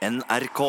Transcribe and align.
NRK. 0.00 0.60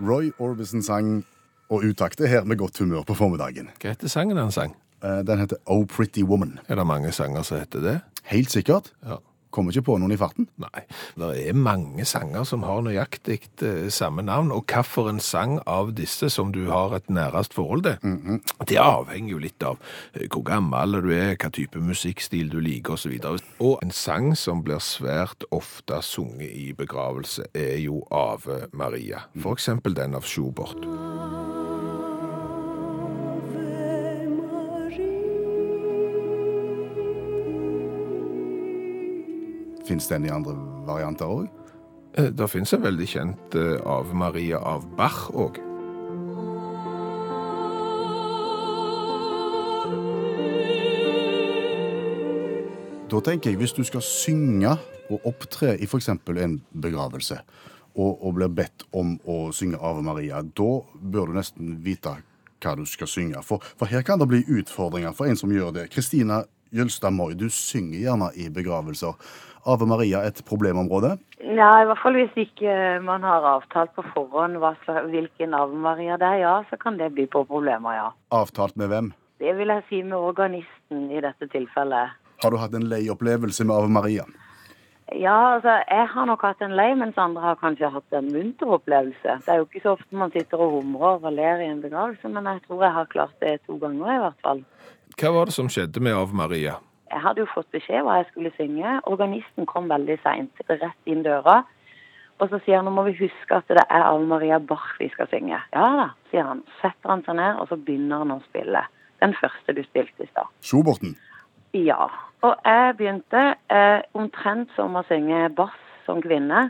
Roy 0.00 0.30
Orbison 0.40 0.82
sang 0.82 1.24
og 1.68 1.82
utakte 1.84 2.26
her 2.28 2.44
med 2.48 2.56
godt 2.56 2.78
humør 2.80 3.02
på 3.04 3.14
formiddagen. 3.18 3.68
Hva 3.82 3.92
heter 3.92 4.08
sangen 4.08 4.40
han 4.40 4.52
sang? 4.54 4.72
Eh, 5.04 5.20
Den 5.28 5.38
heter 5.42 5.60
Oh 5.68 5.84
Pretty 5.84 6.22
Woman. 6.24 6.58
Er 6.68 6.74
det 6.80 6.86
mange 6.86 7.12
sanger 7.12 7.42
som 7.44 7.58
heter 7.60 7.80
det? 7.84 8.00
Helt 8.32 8.50
sikkert. 8.50 8.92
Ja. 9.04 9.18
Kommer 9.54 9.74
ikke 9.74 9.86
på 9.92 9.98
noen 10.02 10.14
i 10.14 10.18
farten. 10.18 10.48
Nei. 10.58 10.84
Det 11.20 11.30
er 11.44 11.58
mange 11.58 12.06
sanger 12.08 12.46
som 12.48 12.64
har 12.66 12.82
nøyaktig 12.82 13.38
eh, 13.62 13.86
samme 13.94 14.24
navn, 14.26 14.50
og 14.54 14.66
hvilken 14.66 15.20
sang 15.22 15.60
av 15.70 15.94
disse 15.94 16.30
som 16.32 16.50
du 16.54 16.64
har 16.72 16.96
et 16.96 17.10
nærest 17.12 17.54
forhold 17.54 17.86
til, 17.86 18.40
det 18.66 18.80
avhenger 18.80 19.34
jo 19.34 19.42
litt 19.44 19.62
av 19.66 19.78
eh, 20.14 20.26
hvor 20.26 20.44
gammel 20.48 20.98
du 21.04 21.12
er, 21.14 21.36
hva 21.38 21.52
type 21.54 21.78
musikkstil 21.78 22.50
du 22.52 22.58
liker 22.64 22.98
osv. 22.98 23.14
Og, 23.30 23.40
og 23.62 23.78
en 23.84 23.94
sang 23.94 24.32
som 24.38 24.64
blir 24.66 24.82
svært 24.82 25.46
ofte 25.54 26.02
sunget 26.02 26.50
i 26.50 26.72
begravelse, 26.76 27.48
er 27.54 27.78
jo 27.84 28.02
Ave 28.10 28.64
Maria. 28.72 29.26
For 29.38 29.54
eksempel 29.54 29.94
den 29.96 30.18
av 30.18 30.26
Schubert. 30.26 31.43
Fins 39.88 40.08
den 40.08 40.24
i 40.24 40.32
andre 40.32 40.54
varianter 40.86 41.28
òg? 41.28 41.48
Eh, 42.16 42.30
Det 42.30 42.50
finnes 42.50 42.72
en 42.72 42.82
veldig 42.82 43.06
kjent 43.06 43.56
av 43.84 44.14
Maria 44.14 44.58
av 44.58 44.86
Bach 44.96 45.30
òg. 45.34 45.60
Da 53.14 53.20
tenker 53.20 53.52
jeg, 53.52 53.60
hvis 53.60 53.74
du 53.76 53.84
skal 53.86 54.02
synge 54.02 54.72
og 55.12 55.26
opptre 55.28 55.74
i 55.76 55.86
f.eks. 55.86 56.08
en 56.08 56.56
begravelse, 56.72 57.36
og, 57.94 58.24
og 58.26 58.34
blir 58.34 58.50
bedt 58.50 58.86
om 58.96 59.12
å 59.30 59.52
synge 59.54 59.78
Ave 59.78 60.02
Maria, 60.02 60.40
da 60.42 60.70
bør 60.98 61.30
du 61.30 61.36
nesten 61.36 61.76
vite 61.84 62.16
hva 62.64 62.72
du 62.74 62.82
skal 62.88 63.10
synge. 63.10 63.42
For, 63.46 63.62
for 63.78 63.86
her 63.92 64.02
kan 64.02 64.18
det 64.18 64.26
bli 64.32 64.40
utfordringer 64.58 65.14
for 65.14 65.30
en 65.30 65.38
som 65.38 65.52
gjør 65.52 65.76
det. 65.76 65.90
Kristina 65.94 66.40
Jølstad 66.74 67.14
Moi, 67.14 67.36
du 67.38 67.46
synger 67.52 68.00
gjerne 68.00 68.32
i 68.34 68.48
begravelser. 68.50 69.14
Ave 69.66 69.86
Maria 69.88 70.20
et 70.28 70.40
problemområde? 70.48 71.14
Ja, 71.40 71.70
i 71.80 71.86
hvert 71.88 72.00
fall 72.02 72.16
hvis 72.18 72.36
ikke 72.40 72.74
man 73.04 73.24
har 73.24 73.44
avtalt 73.48 73.94
på 73.96 74.04
forhånd 74.14 74.58
hva 74.60 74.74
hvilken 75.08 75.56
Ave 75.56 75.76
Maria 75.86 76.18
det 76.20 76.28
er, 76.28 76.40
ja, 76.42 76.54
så 76.70 76.78
kan 76.80 76.98
det 77.00 77.14
by 77.16 77.26
på 77.32 77.44
problemer, 77.48 77.96
ja. 77.96 78.08
Avtalt 78.34 78.76
med 78.80 78.92
hvem? 78.92 79.12
Det 79.40 79.56
vil 79.58 79.72
jeg 79.72 79.84
si 79.88 80.02
med 80.04 80.16
organisten 80.16 81.10
i 81.12 81.20
dette 81.24 81.48
tilfellet. 81.52 82.14
Har 82.44 82.52
du 82.52 82.58
hatt 82.60 82.74
en 82.76 82.88
lei 82.90 83.06
opplevelse 83.12 83.64
med 83.64 83.76
Ave 83.76 83.92
Maria? 83.92 84.24
Ja, 85.12 85.54
altså, 85.56 85.74
jeg 85.88 86.06
har 86.14 86.26
nok 86.26 86.42
hatt 86.46 86.62
en 86.64 86.76
lei, 86.76 86.88
mens 86.96 87.18
andre 87.20 87.42
har 87.44 87.58
kanskje 87.60 87.90
hatt 87.92 88.16
en 88.16 88.30
munter 88.32 88.72
opplevelse. 88.78 89.36
Det 89.44 89.52
er 89.52 89.60
jo 89.60 89.66
ikke 89.68 89.82
så 89.84 89.92
ofte 89.98 90.16
man 90.16 90.32
sitter 90.32 90.60
og 90.64 90.78
humrer 90.78 91.20
og 91.20 91.36
ler 91.36 91.60
i 91.60 91.68
en 91.68 91.82
begravelse, 91.84 92.30
men 92.32 92.48
jeg 92.48 92.64
tror 92.64 92.86
jeg 92.86 92.96
har 92.96 93.12
klart 93.12 93.36
det 93.44 93.58
to 93.66 93.76
ganger 93.82 94.14
i 94.14 94.22
hvert 94.24 94.40
fall. 94.46 94.64
Hva 95.20 95.32
var 95.36 95.50
det 95.50 95.56
som 95.56 95.68
skjedde 95.70 96.02
med 96.02 96.16
Ave 96.16 96.36
Maria? 96.36 96.78
Jeg 97.14 97.22
hadde 97.22 97.44
jo 97.44 97.50
fått 97.52 97.70
beskjed 97.70 98.02
hva 98.02 98.18
jeg 98.18 98.28
skulle 98.32 98.50
synge. 98.58 98.98
Organisten 99.06 99.68
kom 99.70 99.86
veldig 99.92 100.18
seint, 100.24 100.62
rett 100.68 101.10
inn 101.10 101.22
døra. 101.22 101.60
Og 102.42 102.50
så 102.50 102.58
sier 102.64 102.80
han 102.80 102.88
nå 102.88 102.92
må 102.96 103.04
vi 103.06 103.14
huske 103.20 103.54
at 103.54 103.70
det 103.70 103.84
er 103.84 104.02
Ave 104.08 104.26
Maria 104.26 104.58
Bach 104.58 104.88
vi 104.98 105.06
skal 105.12 105.28
synge. 105.30 105.60
Ja 105.76 105.86
da, 106.00 106.08
sier 106.32 106.48
han. 106.48 106.64
Setter 106.80 107.12
han 107.12 107.22
seg 107.26 107.38
ned, 107.38 107.60
og 107.62 107.70
så 107.70 107.78
begynner 107.78 108.24
han 108.24 108.34
å 108.34 108.40
spille. 108.48 108.82
Den 109.22 109.36
første 109.38 109.76
du 109.76 109.84
spilte 109.86 110.26
i 110.26 110.30
stad. 110.32 110.50
Sjoborten? 110.66 111.14
Ja. 111.78 112.08
Og 112.44 112.54
jeg 112.66 112.96
begynte 112.98 113.44
eh, 113.72 114.02
omtrent 114.18 114.74
som 114.74 114.98
å 114.98 115.04
synge 115.06 115.46
bass 115.56 115.78
som 116.08 116.20
kvinne. 116.24 116.66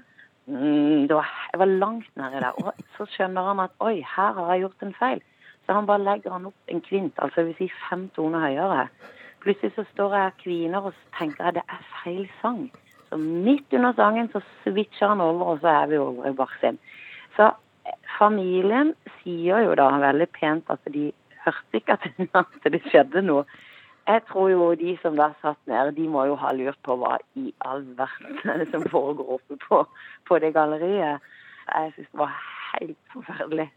Mm, 0.47 1.09
det 1.09 1.17
var, 1.17 1.31
jeg 1.53 1.61
var 1.65 1.73
langt 1.81 2.11
nedi 2.21 2.45
der. 2.45 2.61
Og 2.61 2.85
så 2.99 3.09
skjønner 3.17 3.49
han 3.49 3.65
at 3.65 3.75
oi, 3.85 3.97
her 4.05 4.37
har 4.37 4.53
jeg 4.53 4.67
gjort 4.67 4.87
en 4.87 4.97
feil. 5.01 5.25
Så 5.65 5.73
han 5.73 5.89
bare 5.89 6.05
legger 6.05 6.37
han 6.37 6.51
opp 6.51 6.73
en 6.73 6.83
kvint, 6.85 7.17
altså 7.25 7.41
det 7.41 7.47
vil 7.47 7.63
si 7.63 7.71
fem 7.89 8.11
toner 8.17 8.43
høyere. 8.45 8.89
Plutselig 9.45 9.75
så 9.77 9.85
står 9.93 10.15
jeg 10.17 10.33
og 10.33 10.39
kviner 10.41 10.87
og 10.89 10.95
tenker 11.19 11.51
at 11.51 11.59
det 11.59 11.65
er 11.69 11.83
feil 12.01 12.25
sang. 12.41 12.63
Så 13.11 13.19
midt 13.21 13.77
under 13.77 13.93
sangen 13.93 14.31
så 14.33 14.41
switcher 14.63 15.13
han 15.13 15.21
over, 15.21 15.53
og 15.53 15.61
så 15.61 15.69
er 15.69 15.91
vi 15.91 15.99
over 16.01 16.31
i 16.31 16.33
Bach. 16.33 16.55
Så 17.37 17.51
eh, 17.51 17.99
familien 18.19 18.95
sier 19.19 19.67
jo 19.67 19.75
da 19.77 19.91
veldig 20.01 20.29
pent 20.33 20.73
at 20.73 20.81
de 20.95 21.11
hørte 21.45 21.81
ikke 21.81 21.99
at, 22.41 22.57
det 22.65 22.81
skjedde 22.89 23.23
noe. 23.27 23.45
Jeg 24.09 24.21
tror 24.29 24.49
jo 24.53 24.71
de 24.81 24.97
som 25.03 25.17
da 25.17 25.31
satt 25.43 25.61
nede, 25.69 25.93
de 25.97 26.09
må 26.09 26.25
jo 26.29 26.37
ha 26.41 26.53
lurt 26.53 26.81
på 26.85 26.97
hva 27.01 27.17
i 27.41 27.53
all 27.65 27.85
verden 27.97 28.41
er 28.53 28.65
det 28.65 28.71
som 28.73 28.85
foregår 28.93 29.37
oppe 29.39 29.57
på, 29.69 29.85
på 30.29 30.39
det 30.41 30.53
galleriet. 30.57 31.25
Jeg 31.69 31.93
syns 31.97 32.11
det 32.11 32.21
var 32.21 32.35
helt 32.73 32.99
forferdelig. 33.13 33.69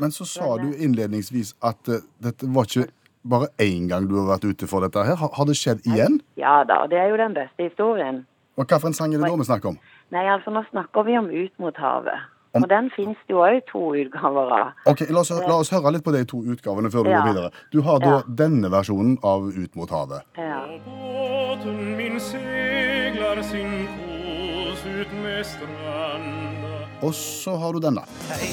Men 0.00 0.10
så 0.10 0.26
sa 0.26 0.56
du 0.58 0.72
innledningsvis 0.74 1.54
at 1.62 1.88
eh, 1.88 2.02
dette 2.22 2.50
var 2.50 2.66
ikke 2.66 2.90
bare 3.24 3.48
én 3.58 3.88
gang 3.88 4.06
du 4.08 4.16
har 4.18 4.26
vært 4.38 4.44
ute 4.50 4.66
for 4.66 4.80
dette 4.80 5.02
her. 5.04 5.14
Har, 5.16 5.30
har 5.32 5.44
det 5.46 5.56
skjedd 5.56 5.82
igjen? 5.86 6.20
Ja 6.36 6.62
da, 6.64 6.82
og 6.84 6.90
det 6.90 6.98
er 6.98 7.08
jo 7.12 7.16
den 7.20 7.34
beste 7.34 7.68
historien. 7.70 8.24
Og 8.58 8.66
hvilken 8.68 8.92
sang 8.94 9.14
er 9.14 9.18
det 9.22 9.28
nå 9.30 9.36
vi 9.40 9.44
snakker 9.48 9.68
om? 9.72 9.78
Nei, 10.12 10.26
altså 10.28 10.50
nå 10.52 10.60
snakker 10.70 11.06
vi 11.06 11.16
om 11.18 11.30
Ut 11.30 11.54
mot 11.58 11.76
havet. 11.80 12.28
Om- 12.54 12.64
Og 12.64 12.68
den 12.68 12.90
finnes 12.92 13.16
det 13.26 13.32
jo 13.32 13.38
òg 13.40 13.62
to 13.70 13.80
utgaver 13.96 14.50
av. 14.52 14.72
Ok, 14.86 15.06
la 15.08 15.20
oss, 15.22 15.30
la 15.30 15.54
oss 15.56 15.70
høre 15.72 15.92
litt 15.94 16.04
på 16.04 16.12
de 16.12 16.20
to 16.28 16.42
utgavene 16.52 16.90
før 16.92 17.04
du 17.04 17.10
Ja. 17.10 17.22
går 17.22 17.32
videre. 17.32 17.50
Du 17.72 17.80
har 17.80 17.98
da 17.98 18.10
Ja. 18.18 18.22
denne 18.28 18.68
versjonen 18.68 19.16
av 19.24 19.48
Ut 19.48 19.74
mot 19.76 19.88
havet. 19.88 20.20
Ja. 20.36 20.60
Båten 20.84 21.96
min 21.96 22.20
segler 22.20 23.42
sin 23.42 23.88
kos 23.96 24.84
ut 24.84 25.12
med 25.22 25.46
stranda 25.46 26.88
Og 27.02 27.14
så 27.14 27.56
har 27.58 27.72
du 27.72 27.80
denne. 27.80 28.04
Hei, 28.28 28.52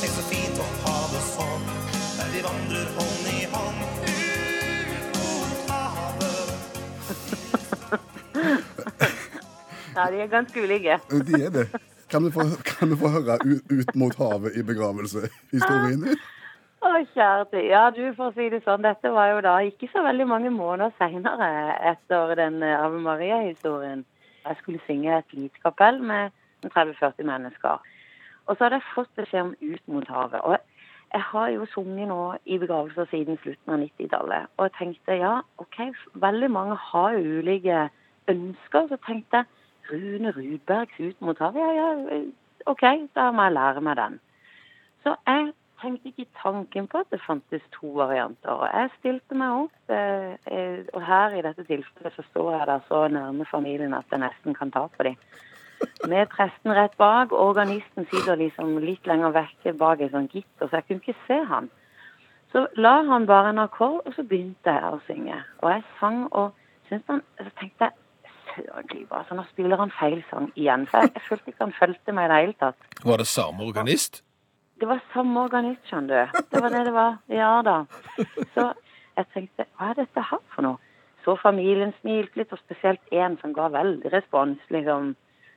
tenk 0.00 0.12
så 0.16 0.24
fint 0.32 0.58
å 0.58 0.66
ha 0.86 0.96
det 1.12 1.22
sånn 1.28 1.64
Der 2.16 2.28
vi 2.32 2.40
vandrer 2.48 2.86
hånd 2.96 3.23
ja, 9.94 10.06
de 10.10 10.22
er 10.22 10.30
ganske 10.32 10.62
ulike. 10.62 10.98
De 11.10 11.42
er 11.46 11.52
det. 11.54 11.66
Kan 12.10 12.26
du 12.26 12.30
få, 12.30 12.44
kan 12.68 12.90
vi 12.90 12.96
få 13.00 13.08
høre 13.14 13.38
ut, 13.44 13.72
ut 13.72 13.94
mot 13.98 14.16
havet 14.20 14.56
i 14.58 14.62
begravelsehistorien 14.66 16.04
din? 16.04 16.24
Å, 16.84 16.90
kjære. 17.14 17.62
Ja, 17.64 17.86
du, 17.96 18.02
for 18.16 18.28
å 18.28 18.34
si 18.36 18.50
det 18.52 18.60
sånn, 18.66 18.84
dette 18.84 19.10
var 19.14 19.30
jo 19.32 19.40
da 19.46 19.54
ikke 19.64 19.88
så 19.88 20.02
veldig 20.04 20.26
mange 20.28 20.52
måneder 20.52 20.92
seinere 20.98 21.48
etter 21.92 22.34
den 22.36 22.60
Ave 22.66 23.00
Maria-historien. 23.00 24.04
Jeg 24.44 24.60
skulle 24.60 24.82
synge 24.84 25.16
et 25.16 25.32
lite 25.32 25.64
kapell 25.64 26.02
med 26.04 26.34
30-40 26.66 27.24
mennesker. 27.30 27.80
Og 28.44 28.56
så 28.56 28.66
hadde 28.66 28.82
jeg 28.82 28.92
fått 28.92 29.12
beskjed 29.16 29.46
om 29.46 29.54
Ut 29.64 29.88
mot 29.88 30.08
havet. 30.12 30.44
Og 30.44 30.58
jeg 31.14 31.24
har 31.30 31.50
jo 31.54 31.66
sunget 31.72 32.10
nå 32.10 32.20
i 32.44 32.58
begravelser 32.60 33.08
siden 33.10 33.40
slutten 33.40 33.72
av 33.72 33.80
90-tallet. 33.80 34.52
Og 34.58 34.68
jeg 34.68 34.76
tenkte 34.78 35.18
ja, 35.20 35.34
OK, 35.62 35.80
veldig 36.20 36.50
mange 36.52 36.76
har 36.90 37.16
jo 37.16 37.40
ulike 37.40 37.86
ønsker. 38.28 38.90
Så 38.92 39.00
tenkte 39.06 39.40
jeg 39.40 39.63
Rune 39.90 40.32
Rudbergs 40.32 41.00
Ut 41.00 41.20
mot 41.20 41.38
havet. 41.38 41.60
Ja, 41.60 41.90
ja, 41.92 42.22
OK, 42.66 42.84
da 43.14 43.28
må 43.30 43.48
jeg 43.48 43.56
lære 43.58 43.80
meg 43.84 43.96
den. 44.00 44.18
Så 45.04 45.14
jeg 45.26 45.52
tenkte 45.82 46.08
ikke 46.08 46.26
tanken 46.42 46.86
på 46.88 47.02
at 47.02 47.10
det 47.12 47.20
fantes 47.26 47.64
to 47.72 47.90
varianter. 47.98 48.50
Og 48.50 48.68
jeg 48.72 48.92
stilte 48.98 49.36
meg 49.36 49.64
opp, 49.64 49.80
eh, 49.92 50.36
eh, 50.48 50.84
og 50.94 51.02
her 51.04 51.36
i 51.36 51.42
dette 51.44 51.66
tilfellet 51.68 52.16
så 52.16 52.24
står 52.30 52.50
jeg 52.56 52.66
der 52.70 52.86
så 52.88 53.08
nærme 53.08 53.44
familien 53.50 53.94
at 53.94 54.08
jeg 54.10 54.22
nesten 54.24 54.54
kan 54.54 54.70
ta 54.70 54.86
på 54.86 55.08
dem. 55.08 55.18
Med 56.08 56.28
presten 56.32 56.72
rett 56.72 56.96
bak, 56.96 57.32
organisten 57.32 58.06
sitter 58.08 58.40
liksom 58.40 58.78
litt 58.78 59.06
lenger 59.06 59.34
vekke 59.34 59.74
bak 59.76 60.00
et 60.00 60.14
sånt 60.14 60.32
gitter, 60.32 60.68
så 60.68 60.78
jeg 60.78 60.86
kunne 60.86 61.02
ikke 61.04 61.26
se 61.26 61.40
han. 61.50 61.68
Så 62.52 62.66
la 62.76 63.02
han 63.02 63.26
bare 63.26 63.50
en 63.50 63.58
akkord, 63.58 64.00
og 64.06 64.14
så 64.14 64.22
begynte 64.22 64.72
jeg 64.72 64.92
å 64.94 65.00
synge. 65.08 65.40
Og 65.60 65.70
jeg 65.70 65.82
sang, 65.98 66.20
og 66.32 66.54
syntes 66.88 67.10
han, 67.10 67.22
så 67.40 67.50
tenkte 67.58 67.88
jeg 67.88 68.03
Klype, 68.54 69.10
altså 69.14 69.36
nå 69.38 69.44
spiller 69.50 69.80
han 69.80 69.92
feil 69.94 70.22
sang 70.30 70.50
igjen. 70.54 70.86
For 70.90 71.04
jeg, 71.04 71.14
jeg 71.16 71.26
følte 71.28 71.52
ikke 71.52 71.64
han 71.64 71.76
fulgte 71.78 72.14
meg 72.16 72.28
i 72.28 72.32
det 72.32 72.40
hele 72.42 72.56
tatt. 72.62 72.88
Var 73.04 73.22
det 73.22 73.28
samme 73.30 73.66
organist? 73.66 74.22
Det 74.80 74.88
var 74.90 75.02
samme 75.12 75.44
organist, 75.46 75.82
skjønner 75.88 76.32
du. 76.32 76.40
Det 76.50 76.62
var 76.62 76.74
det 76.74 76.82
det 76.88 76.94
var. 76.94 77.18
Ja 77.30 77.52
da. 77.66 77.76
Så 78.54 78.72
jeg 79.16 79.28
tenkte, 79.34 79.66
hva 79.78 79.92
er 79.92 80.00
dette 80.02 80.24
her 80.30 80.42
for 80.54 80.66
noe? 80.66 80.80
Så 81.24 81.36
familien 81.40 81.94
smilte 82.00 82.40
litt, 82.40 82.52
og 82.52 82.60
spesielt 82.60 83.14
en 83.14 83.38
som 83.40 83.54
ga 83.56 83.70
veldig 83.72 84.10
respons, 84.12 84.60
liksom. 84.74 85.14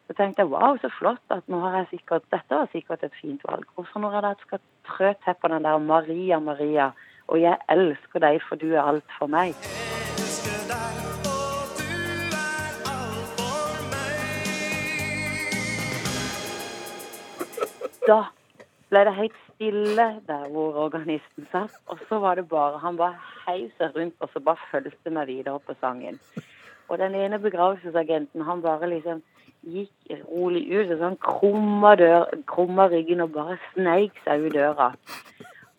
Så 0.08 0.16
tenkte 0.16 0.46
jeg, 0.46 0.52
wow, 0.54 0.78
så 0.80 0.88
flott 0.96 1.36
at 1.36 1.44
nå 1.52 1.60
har 1.66 1.82
jeg 1.82 1.98
sikkert, 1.98 2.24
dette 2.32 2.56
var 2.56 2.70
sikkert 2.72 3.04
et 3.04 3.18
fint 3.20 3.44
valg. 3.44 3.68
Og 3.76 3.90
så 3.90 4.00
når 4.00 4.16
jeg 4.16 4.24
da 4.24 4.32
skal 4.46 4.64
trø 4.88 5.12
til 5.26 5.36
på 5.42 5.52
den 5.52 5.68
der 5.68 5.84
Maria, 5.84 6.40
Maria, 6.40 6.92
og 7.28 7.42
jeg 7.44 7.60
elsker 7.74 8.24
deg, 8.24 8.40
for 8.48 8.56
du 8.62 8.70
er 8.72 8.86
alt 8.86 9.18
for 9.18 9.28
meg. 9.28 9.58
Da 18.08 18.24
ble 18.88 19.04
det 19.04 19.16
helt 19.18 19.40
stille 19.54 20.06
der 20.28 20.50
hvor 20.54 20.78
organisten 20.86 21.48
satt, 21.52 21.74
og 21.92 22.00
så 22.10 22.20
var 22.24 22.36
det 22.40 22.48
bare, 22.50 22.80
han 22.80 22.98
bare 22.98 23.18
heiv 23.48 23.70
seg 23.78 23.96
rundt, 23.98 24.16
og 24.20 24.30
så 24.34 24.40
bare 24.40 24.70
fulgte 24.72 25.12
meg 25.12 25.28
videre 25.28 25.60
på 25.60 25.76
sangen. 25.82 26.20
Og 26.88 27.00
den 27.02 27.16
ene 27.20 27.40
begravelsesagenten, 27.40 28.46
han 28.48 28.62
bare 28.64 28.90
liksom 28.90 29.24
gikk 29.68 30.22
rolig 30.30 30.64
ut, 30.72 30.92
og 30.94 31.02
sånn 31.02 31.18
krumma, 31.24 31.96
dør, 32.00 32.30
krumma 32.48 32.88
ryggen 32.94 33.26
og 33.26 33.34
bare 33.36 33.58
sneik 33.74 34.16
seg 34.24 34.48
ut 34.48 34.56
døra. 34.56 34.94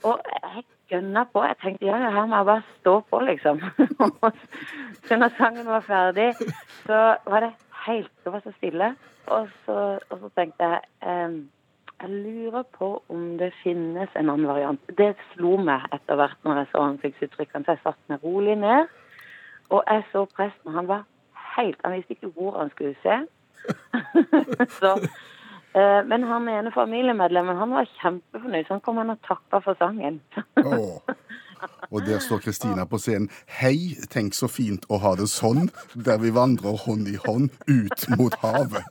Og 0.05 0.21
jeg 0.29 0.67
gønna 0.89 1.25
på. 1.33 1.43
Jeg 1.45 1.59
tenkte 1.63 1.89
ja, 1.89 1.99
her 1.99 2.27
må 2.27 2.41
jeg 2.43 2.49
bare 2.51 2.67
stå 2.79 2.95
på, 3.11 3.21
liksom. 3.29 3.63
så 5.09 5.19
når 5.21 5.37
sangen 5.39 5.69
var 5.69 5.87
ferdig, 5.87 6.33
så 6.85 7.03
var 7.25 7.47
det 7.47 7.55
helt 7.87 8.11
Det 8.25 8.33
var 8.33 8.45
så 8.45 8.53
stille. 8.57 8.95
Og 9.27 9.49
så, 9.65 9.79
og 10.11 10.21
så 10.21 10.29
tenkte 10.37 10.69
jeg 10.69 10.81
ehm, 11.05 11.39
jeg 12.03 12.11
lurer 12.11 12.62
på 12.79 13.03
om 13.09 13.39
det 13.39 13.50
finnes 13.62 14.11
en 14.17 14.31
annen 14.31 14.47
variant. 14.47 14.91
Det 14.99 15.15
slo 15.33 15.56
meg 15.62 15.87
etter 15.95 16.19
hvert 16.19 16.39
når 16.47 16.61
jeg 16.61 16.71
så 16.73 16.83
ansiktsuttrykkene, 16.87 17.65
så 17.67 17.75
jeg 17.75 17.85
satte 17.85 18.12
meg 18.12 18.25
rolig 18.25 18.55
ned. 18.61 18.87
Og 19.75 19.83
jeg 19.87 20.05
så 20.12 20.25
presten, 20.37 20.75
han 20.75 20.89
var 20.89 21.05
helt 21.59 21.81
Han 21.85 21.93
visste 21.97 22.15
ikke 22.15 22.31
hvor 22.37 22.59
han 22.59 22.71
skulle 22.71 22.95
se. 23.03 23.17
så, 24.81 24.95
eh, 25.75 26.00
men 26.06 26.23
han 26.23 26.49
ene 26.49 26.73
familiemedlemmen 26.73 27.56
han 27.59 27.75
var 27.75 27.91
kjempefornøyd, 27.99 28.69
så 28.69 28.77
han 28.77 28.85
kom 28.87 29.03
han 29.03 29.11
og 29.11 29.19
takka 29.27 29.61
for 29.65 29.75
sangen. 29.83 30.21
Og 31.91 32.06
der 32.06 32.19
står 32.19 32.39
Kristina 32.39 32.85
på 32.85 32.99
scenen. 33.03 33.31
Hei, 33.59 33.97
tenk 34.12 34.39
så 34.39 34.47
fint 34.47 34.87
å 34.87 35.01
ha 35.03 35.17
det 35.19 35.27
sånn, 35.33 35.67
der 35.94 36.23
vi 36.23 36.31
vandrer 36.31 36.79
hånd 36.85 37.11
i 37.11 37.19
hånd 37.27 37.51
ut 37.67 38.06
mot 38.15 38.39
havet. 38.44 38.87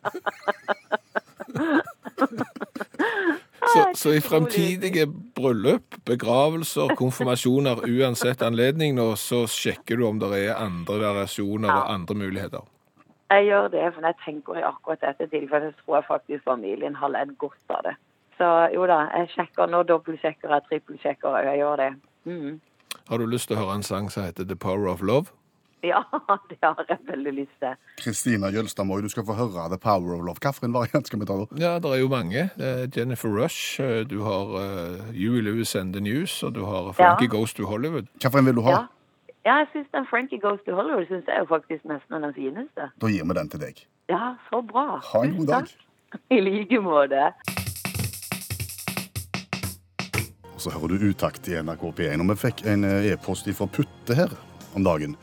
Så, 3.77 3.99
så 4.01 4.13
i 4.17 4.21
fremtidige 4.23 5.05
bryllup, 5.35 5.99
begravelser, 6.05 6.95
konfirmasjoner, 6.99 7.83
uansett 7.97 8.41
anledning 8.45 8.97
nå, 8.97 9.11
så 9.19 9.45
sjekker 9.51 9.99
du 9.99 10.07
om 10.07 10.19
det 10.21 10.31
er 10.39 10.57
andre 10.57 10.99
variasjoner 11.03 11.71
og 11.73 11.93
andre 11.93 12.19
muligheter. 12.25 12.67
Jeg 13.31 13.49
gjør 13.49 13.71
det, 13.73 13.87
for 13.93 14.05
jeg 14.07 14.19
tenker 14.23 14.59
i 14.59 14.63
akkurat 14.63 15.01
dette 15.03 15.27
tilfellet, 15.31 15.75
tror 15.83 15.97
jeg 15.97 16.07
faktisk 16.07 16.43
familien 16.47 16.95
har 16.95 17.11
ledd 17.11 17.33
godt 17.41 17.75
av 17.75 17.83
det. 17.89 17.97
Så 18.37 18.47
jo 18.73 18.85
da, 18.87 19.01
jeg 19.17 19.33
sjekker 19.33 19.67
nå, 19.71 19.81
dobbeltsjekker 19.89 20.53
jeg, 20.53 20.65
trippelsjekker 20.69 21.35
jeg, 21.35 21.49
jeg 21.51 21.61
gjør 21.63 21.81
det. 21.81 21.89
Mm. 22.29 22.61
Har 23.09 23.19
du 23.19 23.25
lyst 23.25 23.49
til 23.49 23.57
å 23.57 23.65
høre 23.65 23.79
en 23.79 23.87
sang 23.87 24.07
som 24.13 24.27
heter 24.27 24.47
The 24.47 24.55
Power 24.55 24.87
of 24.91 25.01
Love? 25.01 25.33
Ja, 25.91 26.03
det 26.49 26.57
har 26.61 26.85
jeg 26.89 26.97
veldig 27.07 27.33
lyst 27.33 27.57
til. 27.61 27.75
Kristina 28.01 28.49
Jølstad 28.49 28.85
Moi, 28.85 29.01
du 29.01 29.09
skal 29.09 29.25
få 29.25 29.35
høre 29.37 29.69
The 29.69 29.77
Power 29.77 30.15
of 30.15 30.23
Love. 30.25 30.41
Hvilken 30.41 30.73
variant 30.73 31.07
skal 31.07 31.19
vi 31.21 31.27
ta 31.29 31.37
da? 31.37 31.45
Ja, 31.61 31.73
det 31.79 31.91
er 31.93 32.01
jo 32.01 32.09
mange. 32.09 32.49
Eh, 32.57 32.87
Jennifer 32.97 33.29
Rush, 33.29 33.81
eh, 33.81 34.03
du 34.09 34.21
har 34.25 34.53
uh, 34.57 35.13
Huey 35.13 35.41
Lewis 35.41 35.75
and 35.75 35.93
the 35.93 36.01
News, 36.01 36.43
og 36.43 36.55
du 36.55 36.65
har 36.65 36.91
Frankie 36.93 37.29
Ja. 37.29 37.37
Goes 37.37 37.53
to 37.53 37.65
Hollywood. 37.65 38.07
Hvilken 38.21 38.45
vil 38.45 38.55
du 38.55 38.61
ha? 38.61 38.71
Ja, 38.71 38.85
ja 39.45 39.57
jeg 39.61 39.67
syns 39.73 39.91
den 39.93 40.07
Frankie 40.09 40.39
Goes 40.39 40.59
to 40.65 40.75
Hollywood 40.75 41.05
synes 41.05 41.25
jeg 41.27 41.35
er 41.35 41.45
jo 41.45 41.49
faktisk 41.53 41.85
nesten 41.85 42.23
den 42.23 42.33
fineste. 42.33 42.89
Da 43.01 43.07
gir 43.13 43.23
vi 43.23 43.37
den 43.39 43.49
til 43.49 43.61
deg. 43.61 43.85
Ja, 44.09 44.33
så 44.49 44.61
bra. 44.65 44.99
Ha 45.11 45.23
en 45.23 45.37
god 45.37 45.47
dag. 45.47 45.69
takk. 45.69 45.85
I 46.35 46.41
like 46.41 46.81
måte. 46.81 47.31
Og 50.57 50.61
så 50.63 50.73
hører 50.73 50.97
du 50.97 51.09
utakt 51.11 51.47
i 51.51 51.57
NRK 51.61 51.83
P1. 51.93 52.21
Og 52.23 52.29
vi 52.31 52.35
fikk 52.47 52.65
en 52.65 52.87
eh, 52.87 53.11
e-post 53.11 53.49
fra 53.53 53.67
Putte 53.69 54.15
her 54.17 54.31
om 54.75 54.85
dagen, 54.85 55.13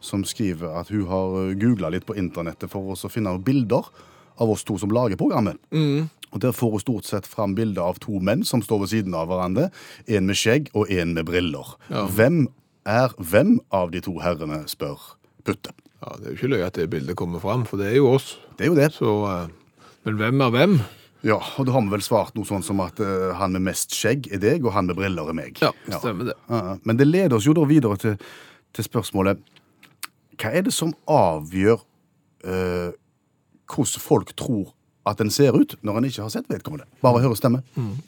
som 0.00 0.24
skriver 0.24 0.80
at 0.80 0.90
hun 0.92 1.06
har 1.10 1.54
googla 1.60 1.90
litt 1.94 2.06
på 2.08 2.16
internettet 2.18 2.70
for 2.72 2.94
å 2.94 3.10
finne 3.12 3.36
bilder 3.44 3.88
av 4.36 4.52
oss 4.52 4.64
to 4.68 4.76
som 4.78 4.92
lager 4.92 5.16
programmet. 5.16 5.58
Og 6.32 6.40
Der 6.42 6.52
får 6.52 6.70
hun 6.70 6.82
stort 6.82 7.06
sett 7.08 7.26
fram 7.26 7.54
bilder 7.56 7.82
av 7.86 8.00
to 8.02 8.20
menn 8.20 8.44
som 8.44 8.60
står 8.62 8.82
ved 8.84 8.92
siden 8.92 9.14
av 9.16 9.30
hverandre. 9.30 9.70
En 10.06 10.26
med 10.26 10.36
skjegg 10.36 10.68
og 10.74 10.90
en 10.92 11.14
med 11.14 11.24
briller. 11.28 11.76
Ja. 11.88 12.04
Hvem 12.12 12.46
er 12.86 13.14
hvem 13.18 13.58
av 13.74 13.90
de 13.94 14.02
to 14.04 14.18
herrene, 14.22 14.64
spør 14.70 15.14
Putte. 15.46 15.70
Ja, 16.02 16.16
Det 16.18 16.26
er 16.26 16.32
jo 16.32 16.36
ikke 16.36 16.50
løye 16.50 16.66
at 16.66 16.74
det 16.74 16.90
bildet 16.90 17.16
kommer 17.16 17.40
fram, 17.40 17.64
for 17.64 17.78
det 17.78 17.92
er 17.92 17.96
jo 18.00 18.10
oss. 18.10 18.36
Det 18.58 18.66
er 18.66 18.70
jo 18.72 18.78
det. 18.78 18.92
Så, 18.92 19.12
eh, 19.30 19.48
men 20.04 20.16
hvem 20.18 20.40
er 20.42 20.50
hvem? 20.50 20.80
Ja, 21.22 21.38
og 21.58 21.66
da 21.66 21.72
har 21.72 21.82
vi 21.82 21.94
vel 21.94 22.02
svart 22.02 22.34
noe 22.36 22.46
sånn 22.46 22.62
som 22.62 22.80
at 22.84 23.00
uh, 23.00 23.32
han 23.38 23.54
med 23.56 23.64
mest 23.66 23.94
skjegg 23.94 24.28
er 24.30 24.38
deg, 24.42 24.66
og 24.66 24.74
han 24.76 24.86
med 24.86 24.98
briller 24.98 25.30
er 25.30 25.34
meg. 25.38 25.58
Ja, 25.62 25.72
stemmer 25.88 26.28
det. 26.28 26.36
Ja. 26.50 26.76
Men 26.84 26.98
det 27.00 27.06
leder 27.08 27.38
oss 27.38 27.46
jo 27.48 27.54
da 27.56 27.64
videre 27.66 27.96
til, 27.98 28.18
til 28.76 28.86
spørsmålet 28.86 29.40
Hva 30.40 30.52
er 30.52 30.66
det 30.66 30.74
som 30.76 30.94
avgjør 31.10 31.82
uh, 32.46 32.90
hvordan 33.66 34.02
folk 34.02 34.32
tror 34.38 34.72
at 35.06 35.20
en 35.22 35.30
ser 35.30 35.54
ut, 35.54 35.76
når 35.86 35.98
en 36.00 36.06
ikke 36.08 36.24
har 36.24 36.30
sett 36.34 36.48
vedkommende? 36.50 36.86
Bare 37.02 37.20
høre 37.22 37.36
stemme. 37.38 37.60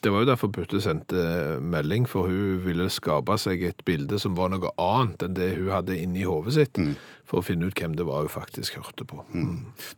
Det 0.03 0.11
var 0.11 0.25
jo 0.25 0.31
derfor 0.33 0.51
Putte 0.51 0.81
sendte 0.83 1.59
melding, 1.63 2.09
for 2.11 2.27
hun 2.27 2.59
ville 2.65 2.89
skape 2.91 3.37
seg 3.39 3.63
et 3.69 3.85
bilde 3.87 4.19
som 4.19 4.35
var 4.39 4.51
noe 4.51 4.73
annet 4.83 5.23
enn 5.23 5.37
det 5.37 5.53
hun 5.55 5.71
hadde 5.71 5.95
inni 5.99 6.27
hodet 6.27 6.57
sitt, 6.57 6.81
for 7.29 7.39
å 7.39 7.47
finne 7.47 7.71
ut 7.71 7.79
hvem 7.79 7.95
det 7.99 8.07
var 8.09 8.27
hun 8.27 8.35
faktisk 8.35 8.81
hørte 8.81 9.07
på. 9.07 9.23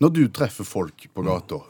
Når 0.04 0.12
du 0.12 0.26
treffer 0.28 0.68
folk 0.68 1.08
på 1.14 1.24
gata 1.24 1.62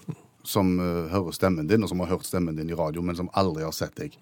som 0.43 0.75
eh, 0.81 1.06
hører 1.13 1.37
stemmen 1.37 1.69
din, 1.71 1.83
og 1.85 1.93
som 1.93 2.01
har 2.03 2.11
hørt 2.15 2.27
stemmen 2.27 2.56
din 2.56 2.71
i 2.73 2.75
radio, 2.75 3.03
men 3.05 3.15
som 3.19 3.31
aldri 3.39 3.63
har 3.63 3.75
sett 3.77 3.95
deg, 4.01 4.17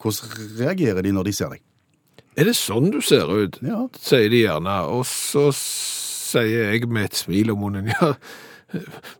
hvordan 0.00 0.58
reagerer 0.62 1.04
de 1.04 1.12
når 1.12 1.28
de 1.28 1.36
ser 1.36 1.52
deg? 1.52 1.64
Er 2.34 2.48
det 2.48 2.56
sånn 2.58 2.90
du 2.90 3.00
ser 3.04 3.30
ut? 3.30 3.60
Ja. 3.62 3.84
Sier 4.00 4.30
de 4.32 4.42
gjerne. 4.42 4.80
Og 4.90 5.06
så 5.06 5.50
sier 5.54 6.72
jeg 6.72 6.90
med 6.90 7.10
et 7.10 7.18
smil 7.18 7.52
om 7.54 7.62
munnen, 7.62 7.90
ja, 7.94 8.14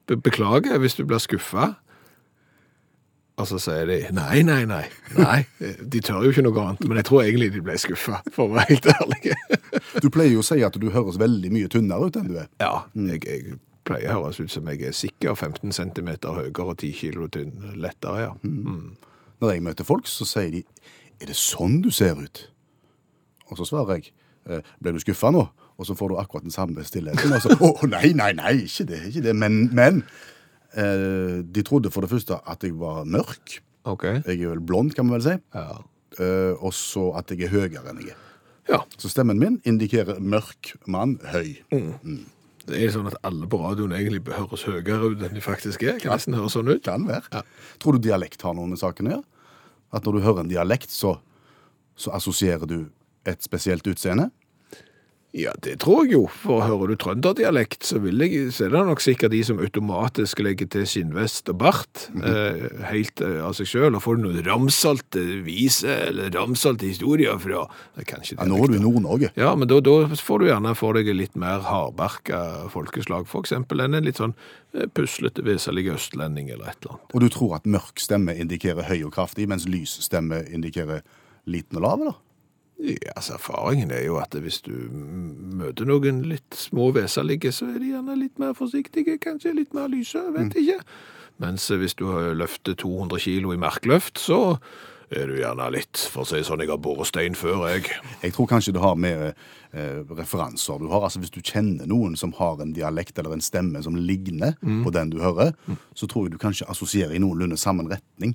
be 0.08 0.18
beklager 0.18 0.80
hvis 0.82 0.98
du 0.98 1.04
blir 1.06 1.22
skuffa. 1.22 1.74
Og 3.34 3.48
så 3.50 3.58
sier 3.58 3.88
de 3.90 3.98
nei, 4.14 4.44
nei, 4.46 4.60
nei. 4.70 4.84
nei. 5.18 5.40
De 5.58 6.02
tør 6.04 6.22
jo 6.22 6.30
ikke 6.30 6.44
noe 6.46 6.60
annet, 6.62 6.84
men 6.86 7.00
jeg 7.00 7.08
tror 7.08 7.24
egentlig 7.24 7.50
de 7.54 7.62
ble 7.66 7.74
skuffa, 7.82 8.20
for 8.34 8.46
å 8.46 8.54
være 8.54 8.68
helt 8.70 8.90
ærlig. 8.94 9.22
Du 10.02 10.08
pleier 10.12 10.34
jo 10.34 10.42
å 10.42 10.46
si 10.46 10.60
at 10.66 10.74
du 10.78 10.86
høres 10.94 11.18
veldig 11.22 11.50
mye 11.54 11.70
tynnere 11.70 12.08
ut 12.08 12.16
enn 12.18 12.28
du 12.30 12.36
er. 12.38 12.46
Ja, 12.62 12.84
jeg, 12.94 13.24
jeg 13.26 13.56
pleier 13.86 14.14
å 14.14 14.22
høres 14.22 14.38
ut 14.38 14.52
som 14.54 14.70
jeg 14.70 14.86
er 14.86 14.94
sikker 14.96 15.34
15 15.34 15.74
cm 15.74 16.10
høyere 16.24 16.66
og 16.66 16.76
10 16.78 16.94
kilo 16.98 17.28
tynn. 17.30 17.52
Lettere, 17.78 18.28
ja. 18.28 18.32
Mm. 18.46 18.94
Når 19.42 19.54
jeg 19.54 19.64
møter 19.66 19.86
folk, 19.86 20.10
så 20.10 20.26
sier 20.28 20.50
de 20.54 20.64
Er 21.22 21.30
det 21.30 21.36
sånn 21.38 21.80
du 21.82 21.90
ser 21.94 22.18
ut? 22.18 22.46
Og 23.50 23.58
så 23.60 23.66
svarer 23.68 23.98
jeg 24.00 24.12
«Eh, 24.48 24.60
Ble 24.82 24.92
du 24.92 25.00
skuffa 25.02 25.30
nå? 25.34 25.44
Og 25.80 25.86
så 25.88 25.96
får 25.98 26.12
du 26.12 26.18
akkurat 26.20 26.44
den 26.46 26.54
samme 26.54 26.84
stillheten. 26.86 27.32
Å 27.34 27.68
Å 27.82 27.88
nei, 27.90 28.12
nei, 28.16 28.30
nei, 28.38 28.52
ikke 28.66 28.84
det. 28.92 29.00
ikke 29.10 29.24
det. 29.24 29.32
Men, 29.40 29.64
men 29.74 30.02
eh, 30.76 31.40
de 31.44 31.64
trodde 31.66 31.90
for 31.94 32.04
det 32.04 32.12
første 32.12 32.38
at 32.46 32.62
jeg 32.66 32.76
var 32.78 33.04
mørk. 33.08 33.58
OK. 33.90 34.04
Jeg 34.24 34.38
er 34.40 34.52
vel 34.54 34.62
blond, 34.64 34.94
kan 34.96 35.08
man 35.08 35.18
vel 35.18 35.26
si. 35.26 35.34
Ja. 35.56 35.80
Eh, 36.20 36.52
og 36.62 36.72
så 36.76 37.08
at 37.18 37.32
jeg 37.34 37.48
er 37.48 37.52
høyere 37.56 37.82
enn 37.90 38.04
jeg 38.04 38.12
er. 38.14 38.20
ja. 38.70 38.78
Så 39.00 39.10
stemmen 39.12 39.40
min 39.40 39.58
indikerer 39.68 40.20
mørk 40.22 40.74
mann, 40.86 41.16
høy. 41.32 41.56
Det 42.64 42.78
er 42.80 42.92
sånn 42.94 43.10
at 43.10 43.18
alle 43.28 43.44
på 43.50 43.58
radioen 43.60 43.92
egentlig 43.92 44.22
høres 44.38 44.62
høyere 44.64 45.10
ut 45.10 45.24
enn 45.26 45.34
de 45.36 45.42
faktisk 45.44 45.82
er. 45.84 45.98
Kan 46.00 46.14
nesten 46.14 46.36
høres 46.38 46.54
sånn 46.56 46.70
ut. 46.70 46.80
Kan 46.86 47.04
være. 47.10 47.26
Ja. 47.34 47.42
Tror 47.82 47.98
du 47.98 48.06
dialekt 48.06 48.44
har 48.46 48.54
noe 48.56 48.70
med 48.70 48.80
saken 48.80 49.10
å 49.10 49.16
gjøre? 49.18 49.26
At 49.94 50.06
når 50.08 50.16
du 50.16 50.24
hører 50.24 50.44
en 50.46 50.52
dialekt, 50.54 50.94
så, 50.94 51.16
så 51.98 52.14
assosierer 52.16 52.64
du 52.70 52.78
et 53.28 53.44
spesielt 53.46 53.86
utseende? 53.90 54.30
Ja, 55.34 55.50
det 55.66 55.80
tror 55.82 56.04
jeg 56.04 56.12
jo. 56.14 56.20
For 56.30 56.62
hører 56.62 56.92
du 56.92 56.94
trønderdialekt, 57.02 57.82
så, 57.88 57.98
vil 57.98 58.22
jeg, 58.22 58.52
så 58.54 58.68
er 58.68 58.70
det 58.70 58.82
nok 58.86 59.00
sikkert 59.02 59.32
de 59.32 59.40
som 59.42 59.58
automatisk 59.58 60.38
legger 60.46 60.68
til 60.70 60.84
skinnvest 60.86 61.50
og 61.50 61.56
bart 61.58 62.04
eh, 62.22 62.68
helt 62.86 63.18
eh, 63.24 63.40
av 63.42 63.56
seg 63.58 63.66
sjøl. 63.66 63.96
Og 63.98 64.04
får 64.04 64.20
noen 64.22 64.38
ramsalte 64.46 65.24
viser 65.42 66.04
eller 66.12 66.30
ramsalte 66.36 66.86
historier 66.86 67.34
fra 67.42 67.64
det 67.98 68.06
kanskje 68.12 68.38
Ja, 68.38 68.46
nå 68.46 68.60
er 68.62 68.70
du 68.70 68.76
i. 68.78 68.82
Nord-Norge. 68.84 69.32
Ja, 69.40 69.56
men 69.58 69.66
da, 69.72 69.80
da 69.82 69.96
får 70.14 70.44
du 70.44 70.46
gjerne 70.52 70.76
for 70.78 70.94
deg 70.94 71.10
litt 71.18 71.34
mer 71.40 71.66
hardbarka 71.66 72.68
folkeslag, 72.70 73.26
for 73.30 73.42
eksempel, 73.42 73.82
enn 73.82 73.98
en 73.98 74.06
litt 74.06 74.22
sånn 74.22 74.36
eh, 74.76 74.86
puslete, 74.86 75.42
veselig 75.48 75.88
østlending 75.96 76.52
eller 76.54 76.70
et 76.70 76.78
eller 76.78 76.94
annet. 76.94 77.10
Og 77.10 77.26
du 77.26 77.28
tror 77.34 77.56
at 77.58 77.66
mørk 77.66 77.98
stemme 77.98 78.38
indikerer 78.38 78.86
høy 78.86 79.00
og 79.00 79.16
kraftig, 79.18 79.50
mens 79.50 79.66
lys 79.66 79.98
stemme 80.06 80.44
indikerer 80.46 81.02
liten 81.50 81.82
og 81.82 81.88
lav, 81.88 82.06
eller? 82.06 82.22
Ja, 82.78 83.14
altså 83.16 83.36
Erfaringen 83.36 83.90
er 83.94 84.02
jo 84.04 84.16
at 84.18 84.34
hvis 84.34 84.58
du 84.66 84.72
møter 84.90 85.86
noen 85.86 86.24
litt 86.26 86.56
små 86.58 86.90
veselige, 86.96 87.52
så 87.54 87.68
er 87.70 87.78
de 87.78 87.92
gjerne 87.92 88.16
litt 88.18 88.40
mer 88.42 88.56
forsiktige, 88.58 89.18
kanskje 89.22 89.54
litt 89.54 89.76
mer 89.76 89.86
lyse, 89.92 90.18
vet 90.34 90.56
ikke. 90.58 90.80
Mens 91.42 91.68
eh, 91.70 91.78
hvis 91.78 91.94
du 91.98 92.08
har 92.10 92.34
løfter 92.34 92.74
200 92.78 93.22
kilo 93.22 93.54
i 93.54 93.60
merkløft, 93.60 94.18
så 94.22 94.56
er 95.14 95.30
du 95.30 95.36
gjerne 95.38 95.68
litt, 95.70 96.00
for 96.10 96.24
å 96.24 96.28
si 96.28 96.40
sånn, 96.42 96.64
jeg 96.64 96.72
har 96.72 96.80
båret 96.82 97.06
stein 97.06 97.36
før, 97.38 97.62
jeg. 97.70 97.86
Jeg 98.24 98.34
tror 98.34 98.50
kanskje 98.50 98.74
det 98.74 98.82
har 98.82 98.98
med 98.98 99.22
eh, 99.30 100.00
referanser. 100.18 100.82
Du 100.82 100.90
har 100.90 101.06
altså, 101.06 101.22
Hvis 101.22 101.34
du 101.34 101.40
kjenner 101.44 101.86
noen 101.90 102.18
som 102.18 102.34
har 102.40 102.58
en 102.64 102.74
dialekt 102.74 103.18
eller 103.22 103.36
en 103.36 103.44
stemme 103.44 103.82
som 103.86 103.94
ligner 103.94 104.56
på 104.58 104.90
den 104.94 105.14
du 105.14 105.20
hører, 105.22 105.54
så 105.94 106.10
tror 106.10 106.26
jeg 106.26 106.34
du 106.34 106.42
kanskje 106.42 106.68
assosierer 106.72 107.14
i 107.14 107.22
noenlunde 107.22 107.60
samme 107.60 107.86
retning. 107.86 108.34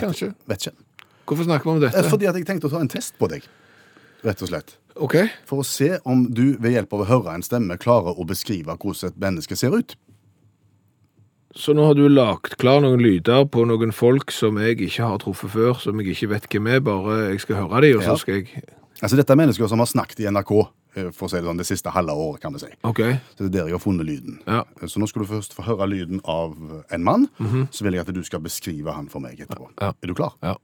Kanskje. 0.00 0.32
Vet 0.48 0.68
ikke. 0.70 0.85
Hvorfor 1.26 1.44
snakker 1.48 1.64
vi 1.64 1.70
om 1.74 1.82
Eh, 1.82 1.90
dette? 1.90 2.08
Fordi 2.10 2.26
at 2.30 2.34
jeg 2.38 2.46
tenkte 2.46 2.68
å 2.68 2.70
ta 2.70 2.80
en 2.80 2.88
test 2.88 3.16
på 3.18 3.28
deg, 3.28 3.42
rett 4.24 4.42
og 4.42 4.48
slett. 4.48 4.76
Ok, 4.96 5.16
For 5.44 5.60
å 5.60 5.64
se 5.66 5.98
om 6.08 6.22
du 6.32 6.56
ved 6.56 6.72
hjelp 6.72 6.92
av 6.96 7.00
å 7.04 7.06
høre 7.10 7.34
en 7.34 7.42
stemme 7.44 7.76
klarer 7.78 8.16
å 8.16 8.24
beskrive 8.26 8.76
hvordan 8.78 9.10
et 9.10 9.18
menneske 9.20 9.56
ser 9.56 9.74
ut. 9.76 9.96
så 11.56 11.72
nå 11.72 11.86
har 11.86 11.94
du 11.96 12.06
lagt 12.08 12.56
klar 12.60 12.82
noen 12.84 13.00
lyder 13.00 13.46
på 13.48 13.62
noen 13.66 13.92
folk 13.92 14.30
som 14.30 14.58
jeg 14.60 14.76
ikke 14.76 15.06
har 15.08 15.18
truffet 15.22 15.48
før, 15.54 15.78
som 15.80 15.96
jeg 16.00 16.12
ikke 16.12 16.28
vet 16.34 16.48
hvem 16.52 16.66
er, 16.68 16.80
bare 16.84 17.14
jeg 17.30 17.40
skal 17.40 17.56
høre 17.62 17.80
dem, 17.80 17.96
og 17.98 18.02
Ja. 18.04 18.10
så 18.12 18.18
skal 18.20 18.34
jeg... 18.42 18.62
Altså, 19.02 19.16
Dette 19.16 19.30
er 19.32 19.36
mennesker 19.36 19.68
som 19.68 19.78
har 19.78 19.86
snakket 19.88 20.20
i 20.20 20.28
NRK 20.30 20.52
eh, 20.96 21.10
for 21.12 21.26
å 21.26 21.30
si 21.30 21.36
det 21.36 21.44
sånn, 21.48 21.56
det 21.56 21.66
siste 21.66 21.90
halve 21.92 22.12
året, 22.12 22.40
kan 22.42 22.52
vi 22.52 22.58
si. 22.60 22.68
OK. 22.84 23.00
Så 23.36 23.38
det 23.38 23.46
er 23.46 23.52
der 23.56 23.66
jeg 23.68 23.72
har 23.76 23.80
funnet 23.84 24.06
lyden. 24.06 24.38
Ja. 24.46 24.64
Så 24.84 25.00
nå 25.00 25.08
skal 25.08 25.24
du 25.24 25.28
først 25.32 25.52
få 25.56 25.64
høre 25.64 25.88
lyden 25.88 26.20
av 26.24 26.56
en 26.92 27.04
mann, 27.04 27.28
så 27.72 27.84
vil 27.84 27.92
jeg 27.96 28.04
at 28.06 28.12
du 28.14 28.22
skal 28.24 28.40
beskrive 28.40 28.92
han 28.92 29.08
for 29.08 29.20
meg 29.20 29.40
etterpå. 29.40 29.68
Ja. 29.80 29.92
Er 30.02 30.06
du 30.06 30.14
klar? 30.14 30.32
Ja. 30.42 30.56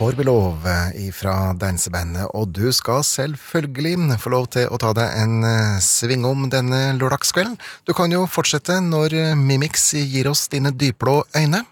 Får 0.00 0.12
vi 0.16 0.24
lov 0.24 0.64
ifra 0.96 1.52
dansebandet, 1.60 2.30
og 2.32 2.54
du 2.56 2.70
skal 2.72 3.02
selvfølgelig 3.04 4.16
få 4.22 4.30
lov 4.32 4.46
til 4.54 4.70
å 4.72 4.78
ta 4.80 4.94
deg 4.96 5.12
en 5.20 5.44
sving 5.84 6.24
om 6.24 6.46
denne 6.48 6.94
lørdagskvelden. 6.96 7.58
Du 7.84 7.92
kan 7.92 8.08
jo 8.08 8.22
fortsette 8.24 8.78
når 8.80 9.16
eh, 9.18 9.34
Mimix 9.36 9.90
gir 10.00 10.30
oss 10.32 10.46
dine 10.48 10.72
dypblå 10.72 11.18
øyne. 11.36 11.66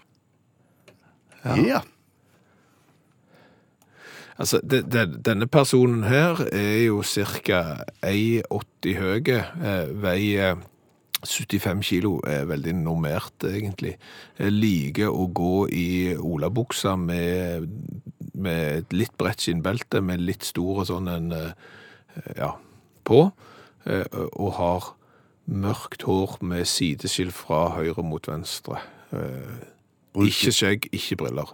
Ja. 1.65 1.81
Altså, 4.37 4.61
de, 4.61 4.83
de, 4.85 5.07
denne 5.25 5.49
personen 5.49 6.05
her 6.05 6.45
er 6.53 6.83
jo 6.85 7.01
ca. 7.01 7.63
1,80 8.05 8.99
høy, 9.01 9.33
eh, 9.33 9.89
veier 10.05 10.61
75 11.25 11.83
kilo, 11.83 12.13
er 12.27 12.47
veldig 12.47 12.73
normert 12.79 13.43
egentlig. 13.47 13.97
Jeg 14.39 14.55
liker 14.55 15.11
å 15.11 15.27
gå 15.35 15.67
i 15.75 15.89
olabuksa 16.15 16.95
med, 16.99 17.67
med 18.41 18.77
et 18.83 18.93
litt 18.95 19.13
bredt 19.19 19.43
skinnbelte, 19.45 20.01
med 20.05 20.21
litt 20.23 20.43
store 20.47 20.85
sånn 20.89 21.07
en, 21.11 21.31
eh, 21.35 22.31
ja, 22.37 22.53
på, 23.07 23.23
eh, 23.85 24.05
og 24.33 24.53
har 24.59 24.89
mørkt 25.49 26.03
hår 26.05 26.37
med 26.45 26.67
sideskill 26.69 27.31
fra 27.33 27.69
høyre 27.77 28.03
mot 28.05 28.27
venstre. 28.29 28.81
Eh, 29.13 29.59
Ikke 30.19 30.51
skjegg, 30.53 30.87
ikke 30.93 31.15
briller. 31.21 31.51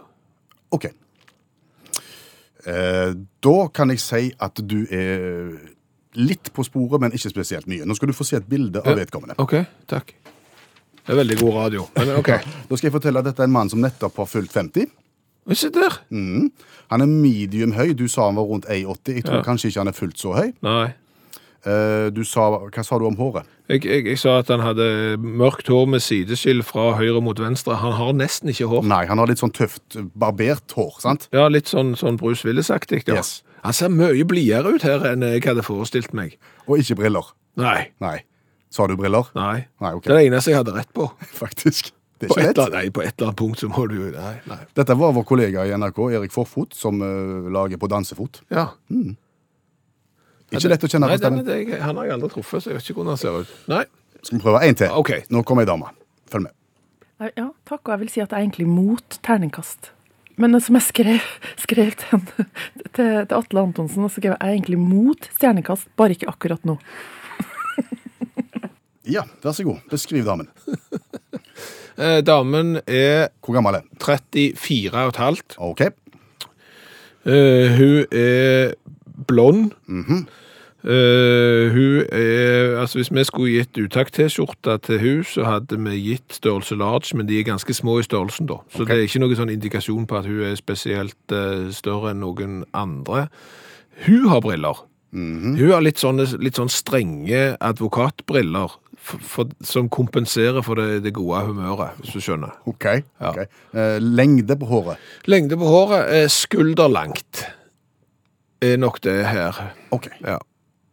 OK. 0.76 0.86
Eh, 2.66 3.12
da 3.46 3.56
kan 3.76 3.92
jeg 3.94 4.02
si 4.02 4.30
at 4.42 4.62
du 4.66 4.80
er 4.90 5.52
litt 6.18 6.50
på 6.56 6.64
sporet, 6.66 7.02
men 7.04 7.14
ikke 7.14 7.30
spesielt 7.34 7.68
mye. 7.70 7.86
Nå 7.86 7.96
skal 7.98 8.10
du 8.10 8.16
få 8.18 8.26
se 8.26 8.40
et 8.40 8.48
bilde 8.50 8.82
av 8.82 8.98
vedkommende. 8.98 9.36
Ok, 9.44 9.58
takk. 9.92 10.14
Det 11.06 11.14
er 11.14 11.20
veldig 11.20 11.38
god 11.38 11.54
radio, 11.60 11.84
men 12.00 12.16
ok. 12.22 12.32
Da 12.70 12.78
skal 12.80 12.88
jeg 12.90 12.96
fortelle 12.96 13.22
at 13.22 13.28
dette 13.30 13.44
er 13.44 13.50
en 13.52 13.54
mann 13.54 13.70
som 13.70 13.84
nettopp 13.84 14.16
har 14.24 14.30
fylt 14.32 14.54
50. 14.56 14.88
Se 15.54 15.70
der. 15.70 16.00
Mm. 16.10 16.50
Han 16.90 17.02
er 17.02 17.06
medium 17.06 17.74
høy. 17.78 17.94
Du 17.94 18.08
sa 18.10 18.26
han 18.30 18.36
var 18.40 18.48
rundt 18.50 18.66
1,80. 18.66 19.14
Jeg 19.20 19.24
tror 19.26 19.36
Ja. 19.42 19.44
kanskje 19.46 19.70
ikke 19.70 19.80
han 19.84 19.88
er 19.92 19.98
fullt 19.98 20.18
så 20.18 20.34
høy. 20.34 20.54
Nei. 20.66 20.94
Eh, 21.66 22.10
du 22.14 22.24
sa, 22.24 22.50
hva 22.70 22.84
sa 22.86 22.98
du 23.02 23.06
om 23.08 23.16
håret? 23.18 23.46
Jeg, 23.70 23.82
jeg, 23.86 24.04
jeg 24.06 24.20
sa 24.22 24.36
at 24.40 24.50
han 24.54 24.62
hadde 24.62 25.18
mørkt 25.18 25.68
hår 25.74 25.88
med 25.90 26.04
sideskill 26.06 26.62
fra 26.64 26.92
høyre 27.00 27.22
mot 27.26 27.40
venstre. 27.42 27.74
Han 27.82 27.96
har 27.98 28.12
nesten 28.14 28.50
ikke 28.54 28.68
hår. 28.70 28.84
Nei, 28.86 29.06
han 29.10 29.18
har 29.18 29.26
litt 29.32 29.42
sånn 29.42 29.54
tøft, 29.56 29.98
barbert 30.14 30.76
hår, 30.78 31.00
sant? 31.02 31.26
Ja, 31.34 31.48
litt 31.50 31.66
sånn, 31.72 31.96
sånn 31.98 32.20
Bruce 32.22 32.46
Willis-aktig. 32.46 33.02
Ja. 33.10 33.18
Yes. 33.18 33.40
Han 33.66 33.74
ser 33.74 33.90
mye 33.90 34.22
blidere 34.30 34.76
ut 34.78 34.86
her 34.86 35.02
enn 35.10 35.26
jeg 35.26 35.42
hadde 35.48 35.66
forestilt 35.66 36.14
meg. 36.14 36.38
Og 36.70 36.78
ikke 36.84 37.00
briller. 37.02 37.34
Nei. 37.58 37.88
Nei. 38.04 38.20
Sa 38.70 38.86
du 38.86 38.94
briller? 39.00 39.32
Nei. 39.34 39.66
Nei, 39.82 39.94
ok. 39.98 40.04
Det 40.06 40.12
er 40.14 40.20
det 40.22 40.28
eneste 40.30 40.52
jeg 40.54 40.60
hadde 40.62 40.76
rett 40.78 40.94
på. 40.94 41.10
Faktisk. 41.42 41.95
Det 42.16 42.28
er 42.28 42.32
På 42.32 42.38
ikke 42.40 42.44
et, 42.46 42.48
lett. 42.48 42.60
eller, 42.64 42.78
nei, 42.78 42.90
på 42.96 43.02
et 43.04 43.12
eller 43.12 43.28
annet 43.28 43.40
punkt 43.42 43.60
så 43.60 43.68
må 43.68 43.86
du 43.92 43.98
Nei. 44.14 44.34
nei. 44.48 44.58
Dette 44.78 44.96
var 44.96 45.12
vår 45.18 45.26
kollega 45.28 45.66
i 45.68 45.74
NRK, 45.76 46.00
Erik 46.16 46.32
Forfot, 46.32 46.76
som 46.78 47.02
uh, 47.04 47.50
lager 47.52 47.82
på 47.82 47.90
dansefot. 47.92 48.40
Ja. 48.56 48.70
Ikke 50.56 50.72
lett 50.72 50.86
å 50.86 50.90
kjenne 50.92 51.10
på 51.12 51.18
stemmen. 51.20 51.44
den, 51.44 51.72
det, 51.74 51.82
Han 51.84 52.00
har 52.00 52.08
jeg 52.08 52.16
aldri 52.16 52.30
truffet, 52.38 52.64
så 52.64 52.72
jeg 52.72 52.80
vet 52.80 52.88
ikke 52.88 53.02
hvordan 53.02 53.16
han 53.16 53.20
ser 53.20 53.42
ut. 53.44 53.52
Nei. 53.72 53.84
Skal 54.22 54.38
vi 54.38 54.44
prøve 54.46 54.62
en 54.64 54.80
til? 54.80 54.94
Ok. 54.96 55.12
Nå 55.34 55.44
kommer 55.44 55.66
ei 55.66 55.70
dame. 55.70 55.92
Følg 56.32 56.48
med. 56.48 56.56
Ja, 57.36 57.50
takk, 57.68 57.82
og 57.84 57.92
jeg 57.96 58.02
vil 58.06 58.14
si 58.14 58.24
at 58.24 58.32
jeg 58.32 58.38
er 58.40 58.48
egentlig 58.48 58.68
mot 58.70 59.20
terningkast. 59.24 59.92
Men 60.40 60.58
som 60.60 60.76
jeg 60.76 60.84
skrev, 60.84 61.28
skrev 61.64 61.94
til, 62.00 62.24
til, 62.96 63.12
til 63.28 63.36
Atle 63.38 63.62
Antonsen, 63.68 64.04
så 64.04 64.18
skrev 64.18 64.34
jeg 64.34 64.40
jeg 64.40 64.50
er 64.50 64.58
egentlig 64.58 64.80
mot 64.80 65.30
stjernekast, 65.36 65.88
bare 66.00 66.16
ikke 66.16 66.32
akkurat 66.32 66.66
nå. 66.68 66.80
Ja, 69.06 69.22
vær 69.44 69.54
så 69.54 69.64
god. 69.64 69.84
Beskriv 69.92 70.26
damen. 70.26 70.48
Eh, 71.98 72.22
damen 72.26 72.80
er 72.88 73.30
Hvor 73.40 73.54
gammel 73.54 73.78
er 73.78 73.86
hun? 73.86 73.90
34 74.02 75.04
og 75.04 75.14
et 75.14 75.22
halvt. 75.22 75.56
OK. 75.58 75.82
Eh, 77.26 77.78
hun 77.78 78.06
er 78.12 78.74
blond. 79.28 79.72
Eh, 80.86 81.72
hun 81.74 82.04
er 82.12 82.80
Altså, 82.80 82.98
hvis 82.98 83.14
vi 83.14 83.24
skulle 83.24 83.52
gitt 83.58 83.78
utakt-T-skjorte 83.78 84.78
til 84.84 85.00
hun, 85.00 85.24
så 85.24 85.44
hadde 85.44 85.80
vi 85.80 85.96
gitt 86.12 86.34
størrelse 86.34 86.76
large, 86.76 87.18
men 87.18 87.28
de 87.28 87.40
er 87.40 87.44
ganske 87.44 87.74
små 87.74 88.00
i 88.00 88.04
størrelsen, 88.04 88.46
da. 88.46 88.60
Så 88.70 88.86
det 88.86 88.94
er 88.94 89.08
ikke 89.08 89.20
noen 89.24 89.36
sånn 89.40 89.50
indikasjon 89.50 90.06
på 90.06 90.20
at 90.20 90.28
hun 90.30 90.44
er 90.46 90.56
spesielt 90.60 91.32
eh, 91.34 91.72
større 91.74 92.12
enn 92.12 92.22
noen 92.22 92.64
andre. 92.74 93.30
Hun 94.06 94.28
har 94.30 94.44
briller. 94.46 94.84
Hun 95.16 95.72
har 95.72 95.82
litt 95.82 96.02
sånne 96.02 96.26
litt 96.44 96.58
sånn 96.60 96.70
strenge 96.70 97.56
advokatbriller 97.64 98.74
for, 99.06 99.22
for, 99.22 99.52
som 99.66 99.90
kompenserer 99.92 100.64
for 100.66 100.80
det, 100.80 101.04
det 101.06 101.14
gode 101.16 101.44
humøret, 101.50 102.00
hvis 102.02 102.16
du 102.16 102.24
skjønner. 102.24 102.56
OK. 102.70 102.88
Ja. 102.90 103.30
okay. 103.30 103.46
Eh, 103.76 104.00
lengde 104.02 104.58
på 104.58 104.70
håret. 104.70 105.12
Lengde 105.30 105.60
på 105.62 105.70
håret 105.70 106.10
er 106.16 106.28
skulderlangt. 106.34 107.46
Er 108.66 108.80
nok 108.82 109.02
det 109.06 109.20
her. 109.30 109.62
OK. 109.94 110.10
Ja. 110.24 110.40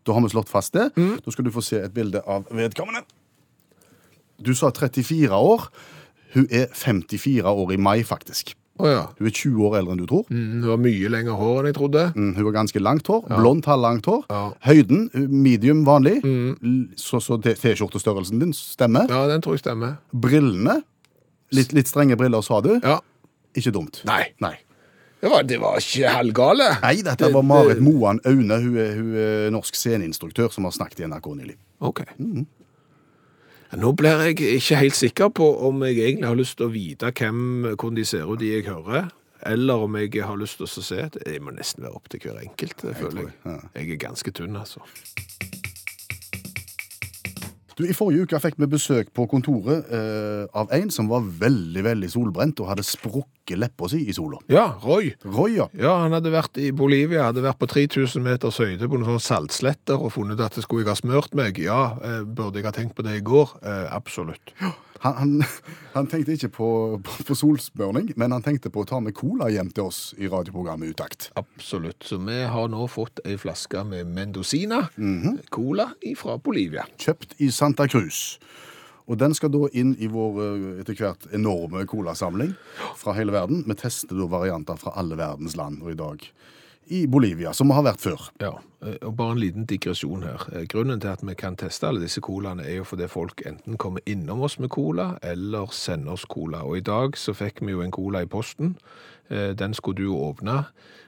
Da 0.02 0.16
har 0.16 0.25
vi 0.25 0.33
slått 0.35 0.50
fast 0.50 0.75
det. 0.76 0.90
Mm. 0.99 1.16
Da 1.25 1.33
skal 1.33 1.47
du 1.47 1.52
få 1.54 1.64
se 1.64 1.81
et 1.81 1.95
bilde 1.95 2.21
av 2.26 2.49
vedkommende. 2.52 3.04
Du 4.42 4.52
sa 4.59 4.73
34 4.75 5.33
år. 5.33 5.69
Hun 6.35 6.49
er 6.50 6.69
54 6.75 7.49
år 7.49 7.73
i 7.73 7.81
mai, 7.81 8.02
faktisk. 8.04 8.57
Å 8.81 8.88
ja. 8.88 9.02
Hun 9.19 9.26
er 9.29 9.35
20 9.37 9.67
år 9.69 9.75
eldre 9.79 9.93
enn 9.93 10.00
du 10.00 10.07
tror. 10.09 10.23
Mm, 10.33 10.47
Hun 10.62 10.69
har 10.71 10.79
mye 10.81 11.11
lengre 11.12 11.35
hår 11.37 11.59
enn 11.61 11.69
jeg 11.69 11.76
trodde. 11.76 12.05
Mm, 12.17 12.31
Hun 12.38 12.47
har 12.47 12.55
ganske 12.57 12.81
langt 12.83 13.11
hår. 13.12 13.26
Blondt, 13.29 13.69
halvlangt 13.69 14.09
hår. 14.09 14.23
Ja. 14.33 14.41
Mm. 14.49 14.57
Høyden 14.67 15.33
medium 15.45 15.85
vanlig. 15.85 16.17
Mm. 16.25 16.81
Så, 16.97 17.21
så 17.21 17.37
T-skjortestørrelsen 17.45 18.41
din 18.41 18.55
stemmer. 18.57 19.12
Ja, 19.12 19.26
den 19.31 19.45
tror 19.45 19.59
jeg 19.59 19.64
stemmer. 19.67 19.99
Brillene 20.12 20.79
litt, 21.52 21.75
litt 21.76 21.91
strenge 21.93 22.17
briller, 22.17 22.41
sa 22.43 22.62
du. 22.64 22.73
Ja. 22.81 22.99
Ikke 23.55 23.75
dumt. 23.76 24.00
Nei. 24.09 24.23
Nei. 24.41 24.55
Det 25.23 25.31
var, 25.31 25.45
det 25.47 25.59
var 25.62 25.76
ikke 25.79 26.11
halvgale. 26.17 26.71
Nei, 26.83 26.97
dette 27.07 27.29
var 27.31 27.45
Marit 27.47 27.79
Moan 27.85 28.19
Aune. 28.26 28.57
Hun 28.64 28.79
er, 28.81 28.97
hun 28.97 29.12
er 29.14 29.52
norsk 29.55 29.76
sceneinstruktør 29.79 30.49
som 30.50 30.64
har 30.67 30.75
snakket 30.75 31.05
i 31.05 31.07
NRK 31.12 31.29
nylig. 31.38 31.55
Ok. 31.85 32.00
Nå 33.73 33.95
blir 33.97 34.21
jeg 34.21 34.37
ikke 34.59 34.76
helt 34.76 34.97
sikker 34.97 35.31
på 35.33 35.47
om 35.64 35.81
jeg 35.87 35.97
egentlig 35.97 36.29
har 36.29 36.37
lyst 36.37 36.59
til 36.59 36.69
å 36.69 36.73
vite 36.75 37.09
hvem, 37.17 37.38
hvordan 37.71 37.97
de 37.97 38.05
ser 38.05 38.29
ut, 38.29 38.37
de 38.41 38.50
jeg 38.50 38.67
hører. 38.69 39.09
Eller 39.49 39.87
om 39.87 39.97
jeg 39.97 40.21
har 40.21 40.37
lyst 40.37 40.61
til 40.61 40.69
å 40.69 40.85
se 40.85 40.99
det. 41.14 41.23
Det 41.25 41.38
må 41.43 41.55
nesten 41.57 41.87
være 41.87 41.97
opp 41.97 42.11
til 42.12 42.21
hver 42.21 42.43
enkelt, 42.45 42.85
føler 43.00 43.25
jeg. 43.25 43.33
ja. 43.49 43.57
Jeg 43.79 43.95
er 43.95 44.02
ganske 44.05 44.35
tynn, 44.37 44.59
altså. 44.61 44.85
Du, 47.79 47.87
I 47.88 47.97
forrige 47.97 48.26
uke 48.29 48.38
fikk 48.45 48.61
vi 48.61 48.69
besøk 48.69 49.09
på 49.17 49.25
kontoret 49.33 49.88
eh, 49.88 50.45
av 50.52 50.69
en 50.76 50.93
som 50.93 51.09
var 51.09 51.25
veldig 51.25 51.87
veldig 51.88 52.11
solbrent 52.12 52.61
og 52.61 52.69
hadde 52.75 52.85
sprukket 52.85 53.41
leppa 53.50 53.88
si 53.90 54.04
i 54.08 54.14
sola. 54.14 54.38
Ja, 54.52 54.78
Roy. 54.82 55.12
Roy, 55.25 55.56
ja. 55.58 55.68
Ja, 55.78 55.96
han 56.04 56.14
hadde 56.16 56.32
vært 56.32 56.58
i 56.62 56.70
Bolivia, 56.76 57.28
hadde 57.30 57.44
vært 57.44 57.61
på 57.61 57.68
3000 57.70 58.22
meters 58.25 58.61
høyde 58.62 58.87
på 58.87 58.99
noen 58.99 59.08
sånne 59.11 59.26
saltsletter 59.26 59.99
og 59.99 60.14
funnet 60.14 60.40
at 60.42 60.56
det 60.56 60.64
skulle 60.66 60.87
jeg 60.87 60.92
ha 60.92 60.99
smørt 60.99 61.37
meg. 61.38 61.58
Ja, 61.62 61.96
eh, 62.02 62.22
burde 62.22 62.61
jeg 62.61 62.68
ha 62.68 62.75
tenkt 62.76 62.96
på 62.99 63.04
det 63.06 63.18
i 63.18 63.26
går? 63.26 63.56
Eh, 63.62 63.87
absolutt. 63.92 64.54
Han, 65.02 65.14
han, 65.18 65.34
han 65.96 66.11
tenkte 66.11 66.37
ikke 66.37 66.52
på, 66.54 66.70
på, 67.02 67.26
på 67.28 67.37
solsmørning, 67.38 68.12
men 68.20 68.34
han 68.37 68.44
tenkte 68.46 68.70
på 68.72 68.84
å 68.84 68.88
ta 68.88 69.02
med 69.02 69.16
cola 69.18 69.50
hjem 69.52 69.72
til 69.75 69.90
oss 69.90 70.02
i 70.18 70.30
radioprogrammet 70.30 70.94
Utakt. 70.94 71.30
Absolutt. 71.38 72.06
Så 72.06 72.20
vi 72.22 72.42
har 72.46 72.70
nå 72.70 72.87
fått 72.90 73.22
ei 73.26 73.38
flaske 73.40 73.82
med 73.88 74.11
Mendocina, 74.14 74.84
cola 75.50 75.90
fra 76.18 76.38
Bolivia. 76.38 76.87
Kjøpt 77.00 77.38
i 77.42 77.50
Santa 77.54 77.88
Cruz. 77.90 78.38
Og 79.11 79.18
den 79.18 79.35
skal 79.35 79.50
da 79.52 79.66
inn 79.75 79.94
i 79.99 80.09
vår 80.11 80.40
eh, 80.44 80.66
etter 80.82 80.99
hvert 80.99 81.26
enorme 81.35 81.85
colasamling 81.90 82.54
fra 82.99 83.14
hele 83.18 83.35
verden. 83.35 83.64
Vi 83.66 83.75
tester 83.80 84.18
da 84.18 84.28
varianter 84.30 84.78
fra 84.80 84.94
alle 85.00 85.18
verdens 85.18 85.56
land, 85.59 85.82
og 85.82 85.94
i 85.94 85.99
dag 85.99 86.26
i 86.92 87.04
Bolivia, 87.06 87.52
som 87.54 87.71
vi 87.71 87.76
har 87.78 87.85
vært 87.87 88.02
før. 88.02 88.25
Ja, 88.42 88.52
eh, 88.85 88.97
og 89.06 89.14
bare 89.18 89.37
en 89.37 89.42
liten 89.42 89.66
digresjon 89.71 90.25
her. 90.26 90.47
Eh, 90.52 90.66
Grunnen 90.71 91.00
til 91.02 91.12
at 91.12 91.23
vi 91.26 91.35
kan 91.38 91.56
teste 91.59 91.88
alle 91.88 92.02
disse 92.02 92.23
colaene 92.25 92.66
er 92.66 92.80
jo 92.80 92.87
fordi 92.88 93.09
folk 93.11 93.42
enten 93.49 93.78
kommer 93.80 94.02
innom 94.06 94.42
oss 94.47 94.59
med 94.62 94.71
cola, 94.75 95.12
eller 95.23 95.71
sender 95.75 96.14
oss 96.16 96.26
cola. 96.30 96.64
Og 96.66 96.78
i 96.78 96.87
dag 96.87 97.18
så 97.18 97.35
fikk 97.38 97.62
vi 97.66 97.75
jo 97.75 97.82
en 97.82 97.94
cola 97.94 98.23
i 98.23 98.30
posten. 98.30 98.76
Den 99.32 99.73
skulle 99.73 99.97
du 100.02 100.09
jo 100.11 100.18
åpne, 100.26 100.59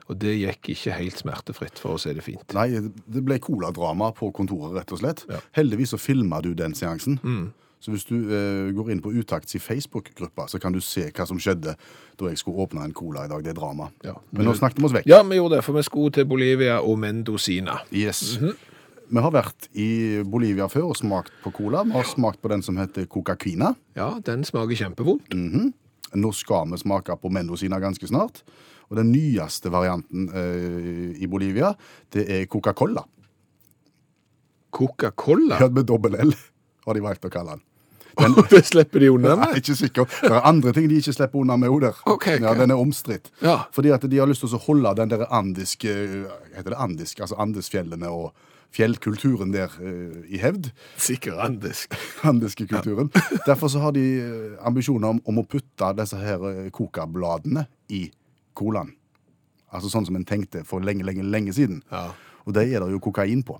og 0.09 0.17
det 0.23 0.31
gikk 0.39 0.71
ikke 0.73 0.95
helt 0.97 1.19
smertefritt, 1.21 1.77
for 1.83 1.99
å 1.99 2.01
si 2.01 2.15
det 2.17 2.23
fint. 2.25 2.47
Nei, 2.57 2.71
det 2.79 3.21
ble 3.27 3.37
coladrama 3.43 4.13
på 4.17 4.31
kontoret, 4.33 4.73
rett 4.79 4.95
og 4.95 5.03
slett. 5.03 5.25
Ja. 5.29 5.43
Heldigvis 5.59 5.93
så 5.93 5.99
filma 6.01 6.41
du 6.41 6.55
den 6.57 6.73
seansen. 6.79 7.19
Så 7.85 7.93
hvis 7.93 8.07
du 8.09 8.15
eh, 8.17 8.71
går 8.73 8.95
inn 8.95 9.01
på 9.05 9.11
Utakts 9.13 9.59
Facebook-gruppa, 9.61 10.47
så 10.49 10.57
kan 10.61 10.73
du 10.73 10.81
se 10.81 11.11
hva 11.11 11.27
som 11.29 11.37
skjedde 11.43 11.75
da 12.17 12.31
jeg 12.31 12.41
skulle 12.41 12.65
åpne 12.65 12.87
en 12.87 12.95
cola 12.97 13.27
i 13.27 13.29
dag. 13.29 13.43
Det 13.45 13.53
er 13.53 13.59
drama. 13.59 13.91
Ja. 14.07 14.15
Men 14.33 14.49
nå 14.49 14.55
snakket 14.57 14.81
vi 14.81 14.87
oss 14.89 14.95
vekk. 14.97 15.09
Ja, 15.11 15.19
vi 15.29 15.37
gjorde 15.37 15.59
det, 15.59 15.67
for 15.67 15.77
vi 15.77 15.83
skulle 15.85 16.15
til 16.17 16.25
Bolivia 16.31 16.79
og 16.81 16.97
Mendocina. 17.03 17.83
Yes. 17.93 18.39
Vi 18.41 19.21
har 19.21 19.35
vært 19.35 19.69
i 19.77 19.89
Bolivia 20.25 20.71
før 20.73 20.95
og 20.95 20.97
smakt 20.97 21.35
på 21.43 21.53
cola. 21.59 21.83
Vi 21.85 21.93
har 21.93 22.09
smakt 22.09 22.41
på 22.41 22.49
den 22.55 22.65
som 22.65 22.81
heter 22.81 23.05
Coca-Quina. 23.11 23.75
Ja, 23.99 24.15
den 24.25 24.47
smaker 24.49 24.81
kjempevondt. 24.81 25.37
Nå 26.15 26.31
skal 26.33 26.73
vi 26.73 26.81
smake 26.81 27.19
på 27.21 27.33
Mendocina 27.37 27.83
ganske 27.85 28.09
snart. 28.09 28.41
Og 28.89 28.97
den 28.97 29.13
nyeste 29.13 29.69
varianten 29.73 30.31
eh, 30.33 31.13
i 31.21 31.29
Bolivia, 31.29 31.75
det 32.17 32.25
er 32.33 32.49
Coca-Cola. 32.49 33.05
Coca-Cola? 34.73 35.61
Ja, 35.61 35.69
med 35.69 35.85
dobbel 35.93 36.17
L 36.25 36.33
har 36.85 36.97
de 36.97 37.05
valgt 37.05 37.29
å 37.29 37.33
kalle 37.33 37.59
den. 37.59 37.65
Og 38.39 38.51
det 38.51 38.65
slipper 38.69 39.03
de 39.03 39.11
unna 39.13 39.29
Jeg 39.29 39.37
er 39.37 39.43
med? 39.43 39.61
ikke 39.61 39.77
sikker. 39.79 40.09
Det 40.23 40.33
er 40.33 40.49
andre 40.49 40.73
ting 40.77 40.89
de 40.91 40.99
ikke 41.03 41.15
slipper 41.17 41.43
unna 41.43 41.57
med 41.61 41.69
Oder. 41.75 41.93
Okay, 42.07 42.39
okay. 42.39 42.47
Ja, 42.47 42.55
den 42.61 42.71
er 42.71 42.81
omstridt. 42.81 43.31
Ja. 43.43 43.59
Fordi 43.73 43.93
at 43.95 44.07
de 44.11 44.19
har 44.19 44.31
lyst 44.31 44.45
til 44.45 44.55
å 44.55 44.65
holde 44.67 44.95
den 45.01 45.13
der 45.13 45.27
andiske 45.33 45.95
Heter 46.55 46.75
det 46.75 46.81
andisk? 46.81 47.21
Altså 47.21 47.39
Andesfjellene 47.43 48.11
og 48.11 48.33
fjellkulturen 48.75 49.53
der 49.55 49.71
uh, 49.79 50.19
i 50.27 50.39
hevd. 50.43 50.71
Sikkert 50.99 51.39
andisk. 51.43 51.95
Andiske 52.31 52.67
kulturen. 52.71 53.11
Derfor 53.49 53.71
så 53.71 53.83
har 53.85 53.95
de 53.95 54.03
eh, 54.19 54.67
ambisjoner 54.67 55.15
om, 55.15 55.21
om 55.25 55.39
å 55.39 55.47
putte 55.47 55.93
disse 55.99 56.19
her 56.19 56.43
eh, 56.51 56.71
kokabladene 56.75 57.67
i 57.95 58.09
colaen. 58.59 58.91
Altså 59.75 59.91
sånn 59.91 60.07
som 60.07 60.19
en 60.19 60.27
tenkte 60.27 60.63
for 60.67 60.83
lenge, 60.83 61.07
lenge, 61.07 61.27
lenge 61.27 61.55
siden. 61.55 61.83
Ja. 61.91 62.09
Og 62.45 62.55
det 62.55 62.67
er 62.69 62.83
det 62.83 62.93
jo 62.95 63.03
kokain 63.03 63.43
på. 63.47 63.59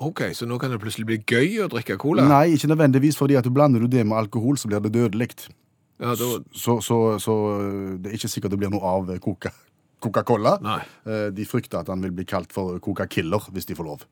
Ok, 0.00 0.20
så 0.32 0.46
nå 0.48 0.56
kan 0.58 0.70
det 0.72 0.78
plutselig 0.80 1.04
bli 1.10 1.18
gøy 1.28 1.58
å 1.64 1.68
drikke 1.68 1.98
cola? 2.00 2.24
Nei, 2.24 2.54
ikke 2.56 2.70
nødvendigvis, 2.72 3.18
fordi 3.20 3.36
at 3.36 3.44
du 3.44 3.50
blander 3.52 3.82
du 3.84 3.86
det 3.92 4.06
med 4.08 4.16
alkohol, 4.16 4.56
så 4.56 4.68
blir 4.70 4.80
det 4.80 4.94
dødelig. 4.94 5.28
Ja, 6.00 6.14
da, 6.16 6.28
Så, 6.56 6.78
så, 6.80 6.96
så 7.20 7.34
det 8.00 8.08
er 8.08 8.16
ikke 8.16 8.30
sikkert 8.32 8.54
det 8.54 8.58
blir 8.62 8.70
noe 8.72 8.80
av 8.80 9.10
Coca- 9.20 9.52
Coca-Cola. 10.00 10.54
Eh, 11.04 11.28
De 11.36 11.44
frykter 11.44 11.82
at 11.82 11.88
han 11.92 12.00
vil 12.00 12.14
bli 12.16 12.24
kalt 12.24 12.52
for 12.56 12.78
Coca-Killer 12.80 13.50
hvis 13.52 13.68
de 13.68 13.76
får 13.76 13.84
lov. 13.90 14.06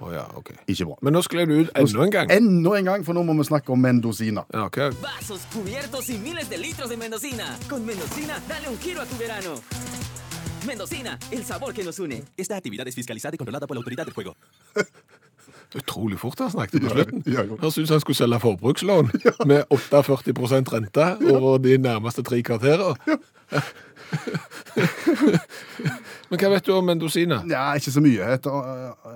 Å 0.00 0.08
ja, 0.10 0.24
ok. 0.40 0.54
Ikke 0.72 0.86
bra. 0.88 0.96
Men 1.04 1.12
nå 1.14 1.20
skled 1.22 1.48
du 1.52 1.58
ut 1.60 1.70
enda 1.76 2.02
en 2.06 2.10
gang. 2.16 2.32
Enda 2.32 2.72
en 2.80 2.88
gang, 2.88 3.04
for 3.04 3.12
nå 3.14 3.22
må 3.28 3.36
vi 3.38 3.44
snakke 3.46 3.70
om 3.76 3.78
Mendocina. 3.84 4.46
Ja, 4.52 4.64
ok. 4.70 4.80
Vasos, 5.04 5.44
cubiertos 5.52 6.08
y 6.08 6.16
miles 6.24 6.48
de 6.50 6.56
litros 6.58 6.88
de 6.88 6.96
Mendocina. 6.96 7.52
Con 7.68 7.84
Mendocina, 7.84 8.40
dale 8.48 8.68
un 8.72 8.78
giro 8.80 9.02
a 9.02 9.06
tu 9.06 9.16
verano. 9.20 9.60
Mendocina, 10.66 11.18
el 11.30 11.44
sabor 11.44 11.74
que 11.74 11.84
nos 11.84 11.98
une. 12.00 12.22
Esta 12.38 12.56
actividad 12.56 12.88
es 12.88 12.94
fiscalizada 12.94 13.34
y 13.34 13.38
controlada 13.38 13.66
por 13.66 13.76
la 13.76 13.80
autoridad 13.80 14.06
del 14.06 14.14
juego. 14.14 14.34
Utrolig 15.74 16.18
fort 16.20 16.38
han 16.38 16.50
snakket 16.52 16.84
på 16.84 16.92
slutten. 16.92 17.22
Ja, 17.26 17.42
ja. 17.42 17.56
Høres 17.60 17.78
ut 17.78 17.90
han 17.90 18.02
skulle 18.02 18.18
selge 18.18 18.40
forbrukslån 18.44 19.10
med 19.50 19.64
48% 19.72 20.72
rente 20.74 21.08
over 21.32 21.58
de 21.58 21.78
nærmeste 21.78 22.22
tre 22.26 22.42
kvarterer. 22.46 22.94
Men 26.30 26.40
hva 26.40 26.50
vet 26.54 26.66
du 26.66 26.72
om 26.74 26.86
Mendocina? 26.86 27.40
Ja, 27.50 27.64
ikke 27.78 27.92
så 27.94 28.02
mye. 28.02 28.26
Eh, 28.34 28.46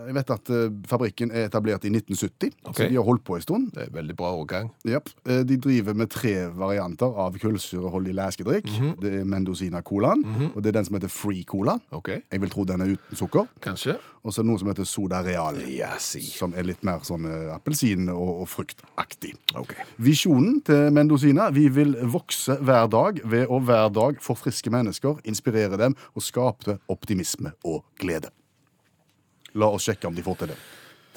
jeg 0.09 0.17
vet 0.17 0.33
at 0.35 0.53
eh, 0.55 0.67
fabrikken 0.91 1.33
er 1.33 1.49
etablert 1.49 1.87
i 1.89 1.93
1970, 1.93 2.53
okay. 2.63 2.85
så 2.85 2.89
de 2.93 2.99
har 2.99 3.07
holdt 3.07 3.25
på 3.27 3.39
en 3.39 3.45
stund. 3.45 3.71
Det 3.75 3.87
er 3.87 3.95
veldig 3.95 4.17
bra 4.19 4.33
årgang. 4.39 4.71
Japp. 4.89 5.11
Eh, 5.27 5.43
De 5.49 5.57
driver 5.59 5.97
med 5.99 6.13
tre 6.13 6.35
varianter 6.55 7.19
av 7.25 7.39
kullsyreholdig 7.41 8.15
læskedrikk. 8.15 8.67
-hmm. 8.69 9.01
Det 9.01 9.15
er 9.21 9.25
Mendocina 9.25 9.81
Colaen, 9.81 10.53
og 10.55 10.63
det 10.63 10.69
er 10.69 10.73
den 10.79 10.85
som 10.85 10.95
heter 10.95 11.09
Free 11.09 11.45
Cola. 11.45 11.79
Okay. 11.91 12.21
Jeg 12.33 12.41
vil 12.41 12.51
tro 12.51 12.65
den 12.65 12.81
er 12.81 12.87
uten 12.87 13.17
sukker. 13.17 13.47
kanskje? 13.61 13.97
Og 14.25 14.33
så 14.35 14.41
er 14.41 14.45
det 14.45 14.51
noe 14.51 14.59
som 14.59 14.69
heter 14.69 14.85
Soda 14.85 15.23
Real. 15.23 15.57
yes. 15.57 16.17
Som 16.39 16.53
er 16.57 16.63
litt 16.63 16.85
mer 16.85 16.99
sånn 17.03 17.25
appelsin- 17.55 18.11
og, 18.11 18.41
og 18.41 18.49
fruktaktig. 18.49 19.35
Okay. 19.55 19.77
Visjonen 19.97 20.61
til 20.61 20.93
Mendocina 20.93 21.51
vi 21.51 21.69
vil 21.69 21.97
vokse 22.03 22.57
hver 22.61 22.87
dag 22.87 23.21
ved 23.25 23.47
å 23.47 23.61
hver 23.61 23.89
dag 23.89 24.17
forfriske 24.21 24.71
mennesker, 24.71 24.78
inspirere 24.87 25.81
dem 25.81 25.97
og 26.15 26.23
skape 26.23 26.79
optimisme 26.89 27.55
og 27.65 27.85
glede. 27.99 28.31
La 29.59 29.71
oss 29.73 29.89
sjekke 29.89 30.07
om 30.07 30.15
de 30.15 30.23
får 30.23 30.43
til 30.43 30.53
det. 30.53 30.59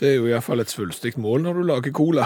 Det 0.02 0.10
er 0.10 0.16
jo 0.18 0.30
iallfall 0.32 0.64
et 0.64 0.72
svulstig 0.72 1.12
mål 1.22 1.44
når 1.46 1.58
du 1.60 1.66
lager 1.70 1.94
cola. 1.94 2.24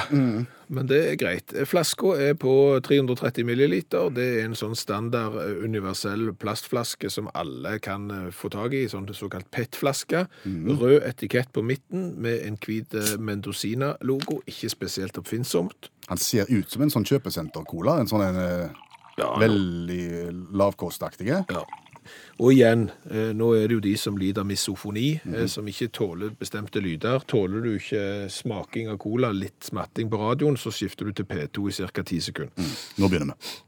Men 0.72 0.88
det 0.88 1.00
er 1.10 1.18
greit. 1.20 1.52
Flaska 1.68 2.14
er 2.24 2.38
på 2.40 2.54
330 2.80 3.44
milliliter. 3.44 4.08
Det 4.16 4.24
er 4.38 4.46
en 4.46 4.56
sånn 4.56 4.78
standard 4.80 5.36
eh, 5.42 5.58
universell 5.68 6.30
plastflaske 6.40 7.12
som 7.12 7.28
alle 7.36 7.76
kan 7.84 8.08
eh, 8.16 8.30
få 8.32 8.48
tak 8.54 8.74
i. 8.74 8.86
Sånn 8.90 9.10
såkalt 9.12 9.52
PET-flaske. 9.52 10.24
Rød 10.48 11.04
etikett 11.04 11.52
på 11.52 11.66
midten 11.68 12.14
med 12.24 12.48
en 12.48 12.56
hvit 12.64 12.96
eh, 12.96 13.18
Mendocina-logo. 13.20 14.40
Ikke 14.48 14.72
spesielt 14.72 15.20
oppfinnsomt. 15.20 15.92
Han 16.08 16.22
ser 16.22 16.48
ut 16.48 16.72
som 16.72 16.86
en 16.86 16.96
sånn 16.96 17.06
kjøpesenter-cola. 17.12 18.00
En 18.00 18.10
sånn 18.10 18.24
en 18.24 18.42
Ja, 19.18 19.32
veldig 19.40 20.32
lavkostaktige. 20.52 21.44
Ja. 21.50 21.64
Og 22.38 22.52
igjen, 22.52 22.90
eh, 23.10 23.32
nå 23.34 23.54
er 23.56 23.68
det 23.68 23.78
jo 23.78 23.84
de 23.86 23.96
som 23.98 24.18
lider 24.18 24.44
av 24.44 24.48
misofoni, 24.50 25.22
eh, 25.26 25.46
som 25.48 25.66
ikke 25.66 25.88
tåler 25.88 26.34
bestemte 26.36 26.82
lyder. 26.84 27.24
Tåler 27.26 27.64
du 27.64 27.76
ikke 27.78 28.30
smaking 28.30 28.90
av 28.92 28.98
cola, 28.98 29.32
litt 29.32 29.64
smatting 29.64 30.10
på 30.10 30.20
radioen, 30.20 30.58
så 30.58 30.72
skifter 30.72 31.06
du 31.06 31.14
til 31.14 31.26
P2 31.26 31.70
i 31.70 31.88
ca. 31.88 32.04
10 32.04 32.20
sekunder. 32.20 32.52
Nå 32.98 33.10
begynner 33.10 33.34
vi. 33.34 33.64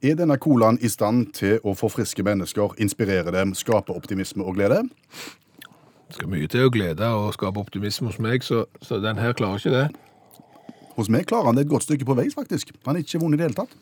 Er 0.00 0.14
denne 0.14 0.36
colaen 0.38 0.78
i 0.78 0.88
stand 0.88 1.32
til 1.34 1.58
å 1.66 1.74
forfriske 1.74 2.22
mennesker, 2.22 2.76
inspirere 2.78 3.32
dem, 3.34 3.50
skape 3.58 3.90
optimisme 3.90 4.44
og 4.46 4.54
glede? 4.54 4.84
Skal 6.18 6.32
mye 6.32 6.48
til 6.50 6.66
å 6.66 6.70
glede 6.74 7.06
og 7.14 7.30
skape 7.36 7.60
optimisme 7.62 8.08
hos 8.10 8.16
meg, 8.18 8.42
så, 8.42 8.64
så 8.82 8.96
den 8.98 9.20
her 9.22 9.36
klarer 9.38 9.60
ikke 9.60 9.70
det. 9.70 9.84
Hos 10.96 11.06
meg 11.14 11.28
klarer 11.30 11.46
han 11.46 11.58
det 11.58 11.68
et 11.68 11.70
godt 11.70 11.84
stykke 11.86 12.08
på 12.08 12.16
vei, 12.18 12.24
faktisk. 12.32 12.72
Han 12.88 12.98
er 12.98 13.04
ikke 13.04 13.20
vond 13.22 13.36
i 13.36 13.38
det 13.38 13.46
hele 13.46 13.54
tatt. 13.54 13.76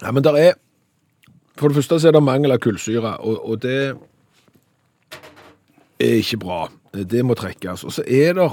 Ja, 0.00 0.12
men 0.12 0.24
der 0.24 0.38
er 0.40 0.52
For 1.60 1.68
det 1.68 1.76
første 1.76 2.00
så 2.00 2.08
er 2.08 2.12
det 2.16 2.22
mangel 2.24 2.50
av 2.50 2.58
kullsyre, 2.58 3.12
og, 3.20 3.36
og 3.50 3.60
det 3.62 3.94
er 6.00 6.14
ikke 6.18 6.40
bra. 6.42 6.64
Det 6.96 7.20
må 7.22 7.36
trekkes. 7.38 7.84
Og 7.84 7.92
så 7.92 8.02
er 8.08 8.32
det 8.34 8.48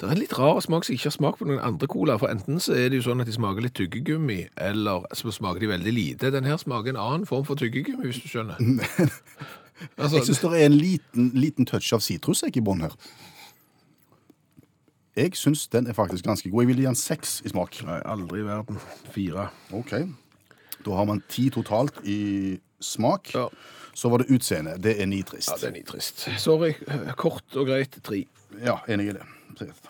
Det 0.00 0.08
er 0.08 0.10
en 0.12 0.18
litt 0.18 0.34
rar 0.38 0.58
smak 0.60 0.84
som 0.84 0.96
ikke 0.96 1.06
har 1.06 1.14
smakt 1.14 1.38
på 1.38 1.46
noen 1.48 1.60
andre 1.60 1.86
cola. 1.86 2.16
For 2.16 2.32
enten 2.32 2.58
så 2.60 2.72
er 2.72 2.88
det 2.88 2.98
jo 2.98 3.06
sånn 3.10 3.20
at 3.20 3.28
de 3.28 3.36
smaker 3.36 3.64
litt 3.64 3.76
tyggegummi, 3.76 4.40
eller 4.56 5.06
så 5.12 5.32
smaker 5.32 5.60
de 5.60 5.70
veldig 5.70 5.92
lite. 5.92 6.32
Den 6.32 6.48
her 6.48 6.56
smaker 6.56 6.92
en 6.92 7.04
annen 7.04 7.28
form 7.28 7.44
for 7.44 7.60
tyggegummi, 7.60 8.08
hvis 8.08 8.24
du 8.24 8.28
skjønner. 8.32 8.58
altså, 9.96 10.16
Jeg 10.16 10.26
syns 10.26 10.42
det 10.44 10.52
er 10.52 10.66
en 10.66 10.78
liten, 10.78 11.30
liten 11.34 11.66
touch 11.68 11.92
av 11.96 12.04
sitrus 12.04 12.44
i 12.46 12.60
bunnen 12.60 12.88
her. 12.88 12.96
Jeg 15.16 15.32
syns 15.36 15.64
den 15.72 15.86
er 15.88 15.96
faktisk 15.96 16.24
ganske 16.24 16.50
god. 16.50 16.62
Jeg 16.62 16.68
vil 16.68 16.82
gi 16.82 16.88
den 16.90 16.98
seks 16.98 17.40
i 17.44 17.48
smak. 17.48 17.78
Nei, 17.88 18.00
aldri 18.04 18.42
i 18.42 18.46
verden. 18.46 18.80
Fire. 19.14 19.48
Ok. 19.72 19.94
Da 20.84 20.98
har 20.98 21.06
man 21.08 21.22
ti 21.32 21.48
totalt 21.50 22.02
i 22.04 22.58
smak. 22.84 23.32
Ja. 23.34 23.46
Så 23.96 24.10
var 24.12 24.20
det 24.20 24.28
utseende. 24.28 24.76
Det 24.82 24.98
er 25.00 25.08
nitrist. 25.08 25.48
Ja, 25.48 25.56
det 25.62 25.70
er 25.70 25.78
nitrist. 25.78 26.26
Sorry. 26.38 26.74
Kort 27.16 27.56
og 27.56 27.70
greit, 27.70 27.96
tre. 28.04 28.26
Ja, 28.60 28.76
enig 28.92 29.08
i 29.08 29.16
det. 29.16 29.24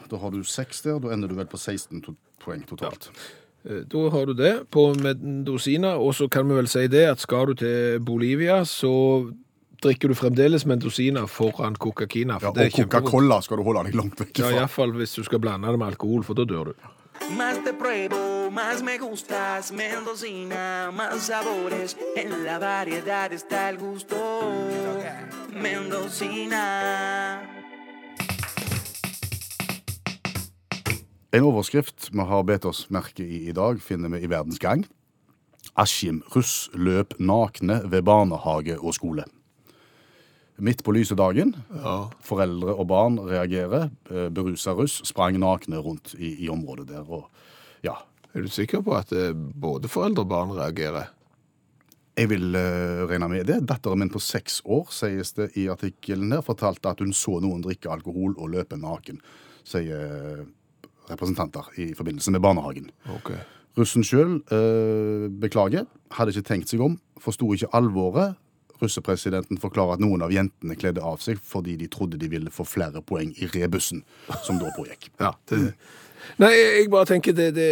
Da 0.06 0.20
har 0.22 0.30
du 0.30 0.44
seks 0.46 0.84
der, 0.86 1.00
da 1.02 1.10
ender 1.10 1.32
du 1.32 1.34
vel 1.34 1.50
på 1.50 1.58
16 1.58 2.04
to 2.06 2.14
poeng 2.42 2.62
totalt. 2.68 3.10
Ja. 3.10 3.82
Da 3.90 4.04
har 4.14 4.28
du 4.30 4.34
det 4.38 4.52
på 4.70 4.92
Mendocina, 4.94 5.96
og 5.98 6.14
så 6.14 6.28
kan 6.30 6.46
vi 6.46 6.54
vel 6.54 6.68
si 6.70 6.86
det 6.86 7.02
at 7.10 7.18
skal 7.18 7.50
du 7.50 7.54
til 7.58 7.98
Bolivia, 7.98 8.60
så 8.62 8.92
drikker 9.82 10.08
du 10.08 10.14
fremdeles 10.14 10.64
Mendocina 10.66 11.26
foran 11.26 11.74
Coca-Cina. 11.76 12.38
Ja, 12.42 12.50
for 12.52 12.60
og. 12.60 12.72
Coca-Cola 12.76 13.40
skal 13.42 13.56
du 13.58 13.62
holde 13.66 13.84
deg 13.88 13.94
langt 13.98 14.20
vekk 14.20 14.38
Ja, 14.38 14.48
fra. 14.48 14.56
iallfall 14.60 14.92
hvis 14.98 15.14
du 15.14 15.22
skal 15.24 15.38
blande 15.42 15.68
det 15.70 15.78
med 15.78 15.88
alkohol, 15.88 16.22
for 16.24 16.34
da 16.34 16.44
dør 16.44 16.64
du. 16.72 16.74
Más 17.36 17.56
te 17.64 17.72
pruebo, 17.72 18.50
más 18.52 18.82
me 18.84 18.98
gustas, 18.98 19.72
Mendocina, 19.72 20.90
más 20.92 21.26
sabores, 21.26 21.96
en 22.16 22.44
la 22.44 22.58
variedad 22.58 23.32
está 23.32 23.70
el 23.70 23.78
gusto. 23.78 24.16
Mendocina. 25.52 27.40
En 31.32 31.42
overskrift 31.44 32.08
vi 32.12 32.20
har 32.24 32.44
bedt 32.48 32.64
oss 32.64 32.86
merke 32.90 33.24
i 33.24 33.48
i 33.48 33.52
dag, 33.52 33.80
finner 33.82 34.08
vi 34.14 34.22
i 34.24 34.28
Verdens 34.30 34.58
Gang. 34.58 34.86
Askim 35.76 36.22
russ 36.34 36.70
løp 36.74 37.12
nakne 37.18 37.82
ved 37.90 38.02
barnehage 38.06 38.78
og 38.78 38.94
skole. 38.96 39.24
Midt 40.58 40.82
på 40.84 40.94
lyse 40.96 41.16
dagen. 41.18 41.54
Foreldre 42.24 42.74
og 42.74 42.86
barn 42.88 43.18
reagerer. 43.20 43.90
Eh, 44.10 44.28
Berusa 44.32 44.72
russ 44.76 45.02
sprang 45.04 45.36
nakne 45.40 45.82
rundt 45.84 46.14
i, 46.18 46.32
i 46.46 46.48
området 46.48 46.88
der. 46.88 47.04
Og 47.04 47.28
ja, 47.84 47.98
Er 48.36 48.44
du 48.44 48.48
sikker 48.52 48.82
på 48.84 48.92
at 48.96 49.12
eh, 49.12 49.32
både 49.32 49.88
foreldre 49.88 50.24
og 50.24 50.28
barn 50.28 50.56
reagerer? 50.56 51.12
jeg 52.16 52.30
vil 52.30 52.54
uh, 52.56 53.04
regne 53.10 53.28
med 53.28 53.44
det. 53.48 53.58
Datteren 53.68 54.00
min 54.00 54.12
på 54.12 54.20
seks 54.22 54.62
år, 54.64 54.86
sies 54.94 55.34
det 55.36 55.50
i 55.60 55.66
artikkelen 55.68 56.32
her, 56.32 56.40
fortalte 56.44 56.88
at 56.88 57.02
hun 57.04 57.12
så 57.12 57.38
noen 57.44 57.60
drikke 57.64 57.90
alkohol 57.92 58.32
og 58.38 58.54
løpe 58.54 58.78
naken, 58.80 59.20
sier 59.66 60.46
representanter 61.10 61.68
i 61.82 61.90
forbindelse 61.94 62.32
med 62.34 62.42
barnehagen. 62.42 62.88
Ok. 63.18 63.34
Russen 63.76 64.06
sjøl 64.06 64.38
uh, 64.48 65.28
beklager, 65.28 65.84
hadde 66.16 66.32
ikke 66.32 66.48
tenkt 66.48 66.72
seg 66.72 66.80
om, 66.86 66.96
forsto 67.20 67.50
ikke 67.52 67.68
alvoret. 67.76 68.40
Russepresidenten 68.82 69.60
forklarer 69.62 69.96
at 69.96 70.04
noen 70.04 70.24
av 70.26 70.34
jentene 70.34 70.76
kledde 70.78 71.04
av 71.04 71.22
seg 71.24 71.40
fordi 71.42 71.76
de 71.80 71.88
trodde 71.92 72.20
de 72.20 72.30
ville 72.32 72.52
få 72.52 72.66
flere 72.68 73.02
poeng 73.04 73.32
i 73.36 73.48
rebussen, 73.54 74.04
som 74.44 74.60
da 74.62 74.72
pågikk. 74.76 75.10
Ja, 75.26 75.32
det... 75.50 75.72
Nei, 76.42 76.50
jeg 76.52 76.88
bare 76.90 77.06
tenker 77.06 77.34
det, 77.36 77.52
det 77.54 77.68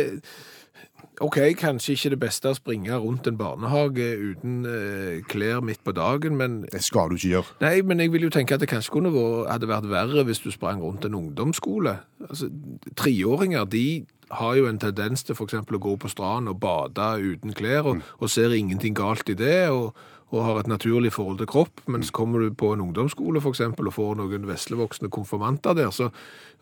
OK, 1.23 1.37
kanskje 1.59 1.95
ikke 1.95 2.11
det 2.11 2.19
beste 2.25 2.51
å 2.51 2.57
springe 2.59 2.97
rundt 2.99 3.29
en 3.31 3.37
barnehage 3.39 4.07
uten 4.19 4.65
eh, 4.67 5.21
klær 5.31 5.61
midt 5.63 5.85
på 5.87 5.95
dagen, 5.95 6.35
men 6.39 6.65
Det 6.73 6.83
skal 6.83 7.13
du 7.13 7.15
ikke 7.15 7.31
gjøre. 7.37 7.55
Nei, 7.63 7.75
men 7.87 8.03
jeg 8.03 8.11
vil 8.11 8.27
jo 8.27 8.33
tenke 8.35 8.57
at 8.57 8.63
det 8.65 8.71
kanskje 8.73 8.97
kunne 8.97 9.13
vært, 9.15 9.53
hadde 9.53 9.71
vært 9.71 9.87
verre 9.93 10.25
hvis 10.27 10.43
du 10.43 10.51
sprang 10.51 10.83
rundt 10.83 11.07
en 11.07 11.15
ungdomsskole. 11.15 12.01
Altså, 12.27 12.51
Treåringer 12.99 13.69
de 13.71 13.87
har 14.35 14.57
jo 14.59 14.67
en 14.67 14.81
tendens 14.83 15.23
til 15.23 15.39
for 15.39 15.47
eksempel 15.47 15.79
å 15.79 15.85
gå 15.85 15.95
på 16.03 16.11
stranden 16.11 16.51
og 16.51 16.59
bade 16.65 17.07
uten 17.23 17.55
klær, 17.55 17.87
og, 17.93 18.03
og 18.19 18.33
ser 18.33 18.57
ingenting 18.57 18.97
galt 18.99 19.31
i 19.31 19.39
det, 19.39 19.69
og, 19.71 19.95
og 20.35 20.45
har 20.47 20.59
et 20.61 20.71
naturlig 20.71 21.13
forhold 21.15 21.39
til 21.41 21.49
kropp, 21.51 21.85
mens 21.91 22.11
kommer 22.15 22.43
du 22.43 22.55
på 22.59 22.73
en 22.75 22.83
ungdomsskole 22.85 23.43
for 23.45 23.55
eksempel, 23.55 23.89
og 23.89 23.97
får 23.97 24.19
noen 24.19 24.49
veslevoksne 24.49 25.11
konfirmanter 25.15 25.77
der, 25.79 25.93
så 25.95 26.11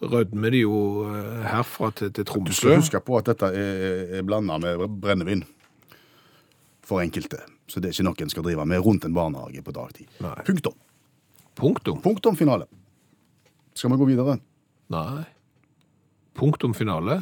rødmer 0.03 0.55
de 0.55 0.63
jo 0.65 0.77
eh, 1.09 1.43
herfra 1.49 1.91
til, 1.97 2.13
til 2.13 2.29
Du 2.29 2.53
skal 2.53 2.79
huske 2.83 3.01
på 3.01 3.19
at 3.19 3.33
dette 3.33 3.51
er, 3.51 4.15
er 4.19 4.27
blanda 4.27 4.59
med 4.63 4.87
brennevin 5.03 5.45
for 6.87 7.03
enkelte. 7.03 7.41
Så 7.71 7.81
det 7.81 7.89
er 7.89 7.97
ikke 7.97 8.09
noe 8.11 8.25
en 8.27 8.33
skal 8.33 8.45
drive 8.45 8.67
med 8.69 8.83
rundt 8.85 9.07
en 9.09 9.15
barnehage 9.17 9.63
på 9.65 9.73
dagtid. 9.73 10.09
Nei. 10.21 10.35
Punktum. 10.47 10.75
Punktum. 11.57 12.03
Punktum 12.05 12.37
finale. 12.37 12.67
Skal 13.75 13.95
vi 13.95 14.01
gå 14.01 14.11
videre? 14.11 14.37
Nei. 14.93 15.23
Punktum 16.37 16.75
finale. 16.77 17.19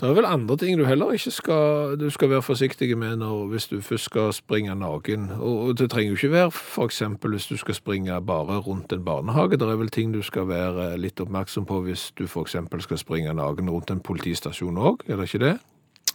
Det 0.00 0.08
er 0.08 0.14
vel 0.16 0.26
andre 0.26 0.56
ting 0.58 0.78
du 0.78 0.84
heller 0.88 1.12
ikke 1.14 1.30
skal, 1.30 1.94
du 2.00 2.08
skal 2.10 2.30
være 2.30 2.42
forsiktig 2.42 2.96
med 2.98 3.20
når, 3.20 3.44
hvis 3.52 3.66
du 3.70 3.76
først 3.80 4.08
skal 4.10 4.32
springe 4.34 4.74
naken. 4.74 5.28
Og, 5.38 5.60
og 5.68 5.78
det 5.78 5.86
trenger 5.90 6.10
jo 6.10 6.18
ikke 6.18 6.32
være 6.32 6.50
eksempel 6.84 7.36
hvis 7.36 7.46
du 7.46 7.56
skal 7.56 7.74
springe 7.78 8.16
bare 8.26 8.58
rundt 8.58 8.92
en 8.92 9.04
barnehage. 9.04 9.56
Det 9.56 9.68
er 9.68 9.78
vel 9.78 9.90
ting 9.94 10.14
du 10.14 10.22
skal 10.22 10.48
være 10.48 10.96
litt 10.98 11.20
oppmerksom 11.22 11.66
på 11.70 11.80
hvis 11.86 12.08
du 12.18 12.26
eksempel 12.42 12.82
skal 12.82 12.98
springe 12.98 13.34
naken 13.34 13.70
rundt 13.70 13.90
en 13.90 14.02
politistasjon 14.02 14.82
òg, 14.82 15.06
er 15.06 15.16
det 15.16 15.30
ikke 15.30 15.44
det? 15.44 15.54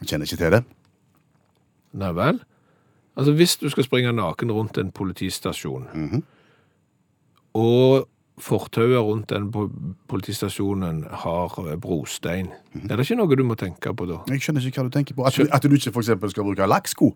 Jeg 0.02 0.12
kjenner 0.12 0.28
ikke 0.28 0.44
til 0.44 0.52
det. 0.58 0.64
Nei 2.04 2.12
vel? 2.20 2.44
Altså 3.16 3.32
hvis 3.32 3.58
du 3.58 3.70
skal 3.72 3.88
springe 3.88 4.12
naken 4.12 4.52
rundt 4.52 4.78
en 4.78 4.92
politistasjon, 4.92 5.88
og 7.54 8.08
fortauet 8.40 9.04
rundt 9.04 9.30
den 9.34 9.50
politistasjonen 10.10 11.04
har 11.24 11.60
eh, 11.66 11.78
brostein, 11.82 12.52
er 12.86 12.96
det 12.96 13.06
ikke 13.08 13.20
noe 13.20 13.40
du 13.40 13.46
må 13.48 13.58
tenke 13.60 13.94
på 13.94 14.08
da? 14.10 14.22
Jeg 14.32 14.46
skjønner 14.46 14.66
ikke 14.66 14.84
hva 14.84 14.90
du 14.90 14.98
tenker 14.98 15.18
på. 15.18 15.28
At 15.28 15.38
du, 15.38 15.48
at 15.52 15.64
du 15.66 15.76
ikke 15.76 15.94
eksempel 16.00 16.34
skal 16.34 16.48
bruke 16.48 16.70
lakksko, 16.70 17.14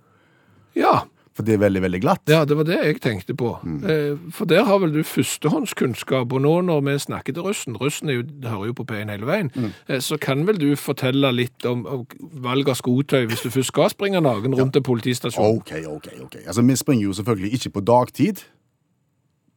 Ja, 0.74 1.04
for 1.34 1.46
det 1.46 1.56
er 1.56 1.62
veldig, 1.64 1.82
veldig 1.82 2.00
glatt. 2.02 2.22
ja, 2.30 2.44
det 2.46 2.56
var 2.58 2.66
det 2.66 2.78
jeg 2.78 3.00
tenkte 3.02 3.34
på. 3.38 3.56
Mm. 3.64 4.30
For 4.34 4.46
der 4.46 4.64
har 4.66 4.80
vel 4.82 4.94
du 4.94 5.02
førstehåndskunnskap, 5.04 6.34
og 6.34 6.42
nå 6.42 6.54
når 6.62 6.82
vi 6.86 6.98
snakker 7.00 7.34
til 7.34 7.46
russen, 7.46 7.78
russen 7.78 8.10
jo, 8.10 8.24
hører 8.46 8.70
jo 8.70 8.76
på 8.78 8.86
P1 8.92 9.10
hele 9.10 9.26
veien, 9.26 9.50
mm. 9.56 10.00
så 10.02 10.18
kan 10.22 10.46
vel 10.48 10.60
du 10.62 10.76
fortelle 10.78 11.32
litt 11.34 11.66
om, 11.66 11.86
om 11.90 12.06
valg 12.46 12.70
av 12.70 12.78
skotøy 12.78 13.26
hvis 13.30 13.42
du 13.46 13.50
først 13.50 13.74
skal 13.74 13.90
springe 13.94 14.22
naken 14.22 14.54
rundt 14.60 14.78
en 14.78 14.86
politistasjon. 14.86 15.58
OK, 15.58 15.74
OK. 15.90 16.10
ok. 16.28 16.38
Altså, 16.46 16.62
Vi 16.62 16.76
springer 16.76 17.04
jo 17.10 17.18
selvfølgelig 17.18 17.54
ikke 17.54 17.70
på 17.80 17.86
dagtid. 17.90 18.46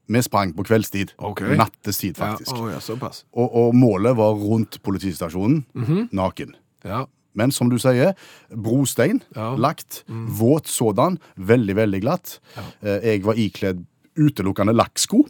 Vi 0.09 0.21
sprang 0.23 0.53
på 0.55 0.62
kveldstid. 0.62 1.12
Okay. 1.19 1.57
Nattestid, 1.59 2.16
faktisk. 2.16 2.53
Ja, 2.55 2.62
oh, 2.62 2.71
ja, 2.71 2.79
såpass. 2.81 3.25
Og, 3.35 3.51
og 3.57 3.75
målet 3.75 4.16
var 4.16 4.35
rundt 4.38 4.79
politistasjonen, 4.83 5.64
Mhm. 5.75 6.09
naken. 6.12 6.55
Ja, 6.85 7.05
Men 7.37 7.51
som 7.53 7.69
du 7.69 7.77
sier, 7.79 8.14
brostein 8.51 9.21
Ja. 9.35 9.51
Mm. 9.55 9.61
lagt, 9.61 10.05
våt 10.09 10.66
sådan, 10.69 11.19
veldig, 11.37 11.75
veldig 11.77 12.01
glatt. 12.01 12.38
Eh, 12.83 13.01
Jeg 13.05 13.25
var 13.25 13.35
ikledd 13.35 13.85
utelukkende 14.16 14.73
lakksko. 14.73 15.27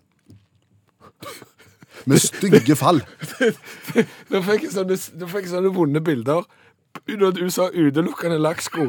Med 2.06 2.18
stygge 2.20 2.76
fall. 2.76 3.00
Nå 4.30 4.42
fikk 4.44 4.62
jeg 4.68 4.72
sånne, 4.76 4.96
nå 5.18 5.26
fikk 5.26 5.46
jeg 5.48 5.52
sånne 5.54 5.72
vonde 5.74 6.00
bilder 6.04 6.44
du 7.06 7.50
sa 7.50 7.66
utelukkende 7.70 8.38
lakksko. 8.40 8.86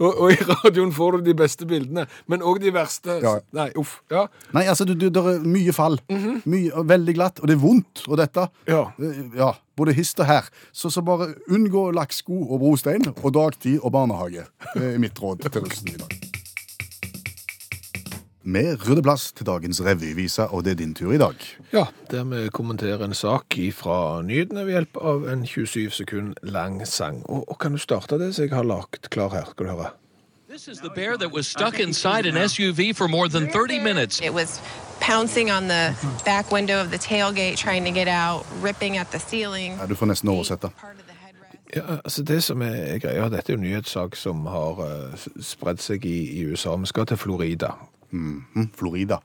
Og, 0.00 0.14
og 0.24 0.32
i 0.32 0.36
radioen 0.48 0.92
får 0.96 1.18
du 1.18 1.26
de 1.30 1.34
beste 1.36 1.66
bildene, 1.68 2.06
men 2.26 2.40
òg 2.46 2.60
de 2.62 2.72
verste. 2.72 3.18
Ja. 3.22 3.34
Nei, 3.56 3.68
uff. 3.80 3.98
Ja. 4.10 4.26
Nei, 4.56 4.64
altså, 4.72 4.86
du, 4.88 4.94
du, 4.96 5.08
det 5.12 5.20
er 5.34 5.42
mye 5.44 5.74
fall. 5.76 5.98
mye, 6.48 6.84
veldig 6.88 7.14
glatt, 7.18 7.40
og 7.44 7.50
det 7.50 7.58
er 7.58 7.62
vondt. 7.62 8.06
Og 8.08 8.16
dette 8.20 8.48
Ja. 8.70 8.86
eh, 8.98 9.20
Ja, 9.36 9.52
både 9.76 9.92
hist 9.96 10.20
og 10.20 10.26
her. 10.26 10.48
Så, 10.72 10.90
så 10.90 11.02
bare 11.04 11.34
unngå 11.52 11.90
lakksko 11.96 12.40
og 12.48 12.60
brostein, 12.64 13.06
og 13.22 13.32
dagtid 13.36 13.78
og 13.82 13.92
barnehage. 13.92 14.46
Det 14.74 14.94
er 14.94 14.98
mitt 15.02 15.20
råd 15.20 15.44
til 15.50 15.60
russen 15.68 15.92
i 15.94 15.98
dag. 16.00 16.29
Vi 18.42 18.62
rydder 18.72 19.02
plass 19.02 19.32
til 19.36 19.46
dagens 19.46 19.82
revyvise, 19.84 20.46
og 20.48 20.64
det 20.64 20.70
er 20.70 20.74
din 20.74 20.94
tur 20.94 21.12
i 21.12 21.18
dag. 21.18 21.34
ja, 21.72 21.84
der 22.10 22.24
vi 22.24 22.48
kommenterer 22.48 23.04
en 23.04 23.14
sak 23.14 23.44
fra 23.72 24.22
nyhetene 24.22 24.64
ved 24.66 24.72
hjelp 24.72 24.96
av 24.96 25.28
en 25.28 25.46
27 25.46 25.90
sekund 25.90 26.34
lang 26.42 26.86
sang. 26.88 27.22
Og, 27.28 27.50
og 27.50 27.58
kan 27.58 27.72
du 27.72 27.78
starte 27.78 28.18
det 28.18 28.34
som 28.34 28.42
jeg 28.42 28.54
har 28.54 28.62
lagt 28.62 29.10
klar 29.10 29.28
her? 29.28 29.44
Skal 29.50 29.66
du 29.66 29.70
høre? 29.70 29.90
This 30.48 30.68
is 30.68 30.78
the 30.78 30.90
bear 30.94 31.16
that 31.16 31.32
was 31.32 31.46
stuck 31.46 31.78
inside 31.80 32.26
an 32.26 32.48
SUV 32.48 32.94
for 32.94 33.08
more 33.08 33.28
than 33.28 33.52
30 33.52 33.78
minutes. 33.78 34.20
It 34.20 34.32
was 34.34 34.60
pouncing 35.00 35.50
on 35.50 35.68
the 35.68 35.94
back 36.24 36.50
window 36.52 36.80
of 36.80 36.90
the 36.90 36.98
tailgate, 36.98 37.56
trying 37.56 37.84
to 37.84 37.92
get 37.92 38.08
out, 38.08 38.46
ripping 38.62 38.96
at 38.96 39.06
the 39.10 39.18
ceiling. 39.18 39.76
Ja, 39.80 39.86
du 39.86 39.94
får 39.94 40.06
nesten 40.06 40.28
oversette. 40.28 40.70
Ja, 41.76 41.82
altså 42.04 42.22
Det 42.22 42.42
som 42.42 42.62
er 42.62 42.98
greia, 42.98 43.28
dette 43.28 43.52
er 43.52 43.54
jo 43.54 43.60
en 43.60 43.62
nyhetssak 43.68 44.16
som 44.16 44.46
har 44.46 44.80
uh, 44.80 45.28
spredd 45.40 45.78
seg 45.78 46.04
i, 46.04 46.40
i 46.40 46.46
USA. 46.50 46.74
Vi 46.76 46.86
skal 46.86 47.06
til 47.06 47.16
Florida. 47.16 47.76
Hm, 48.10 48.70
Florida. 48.76 49.20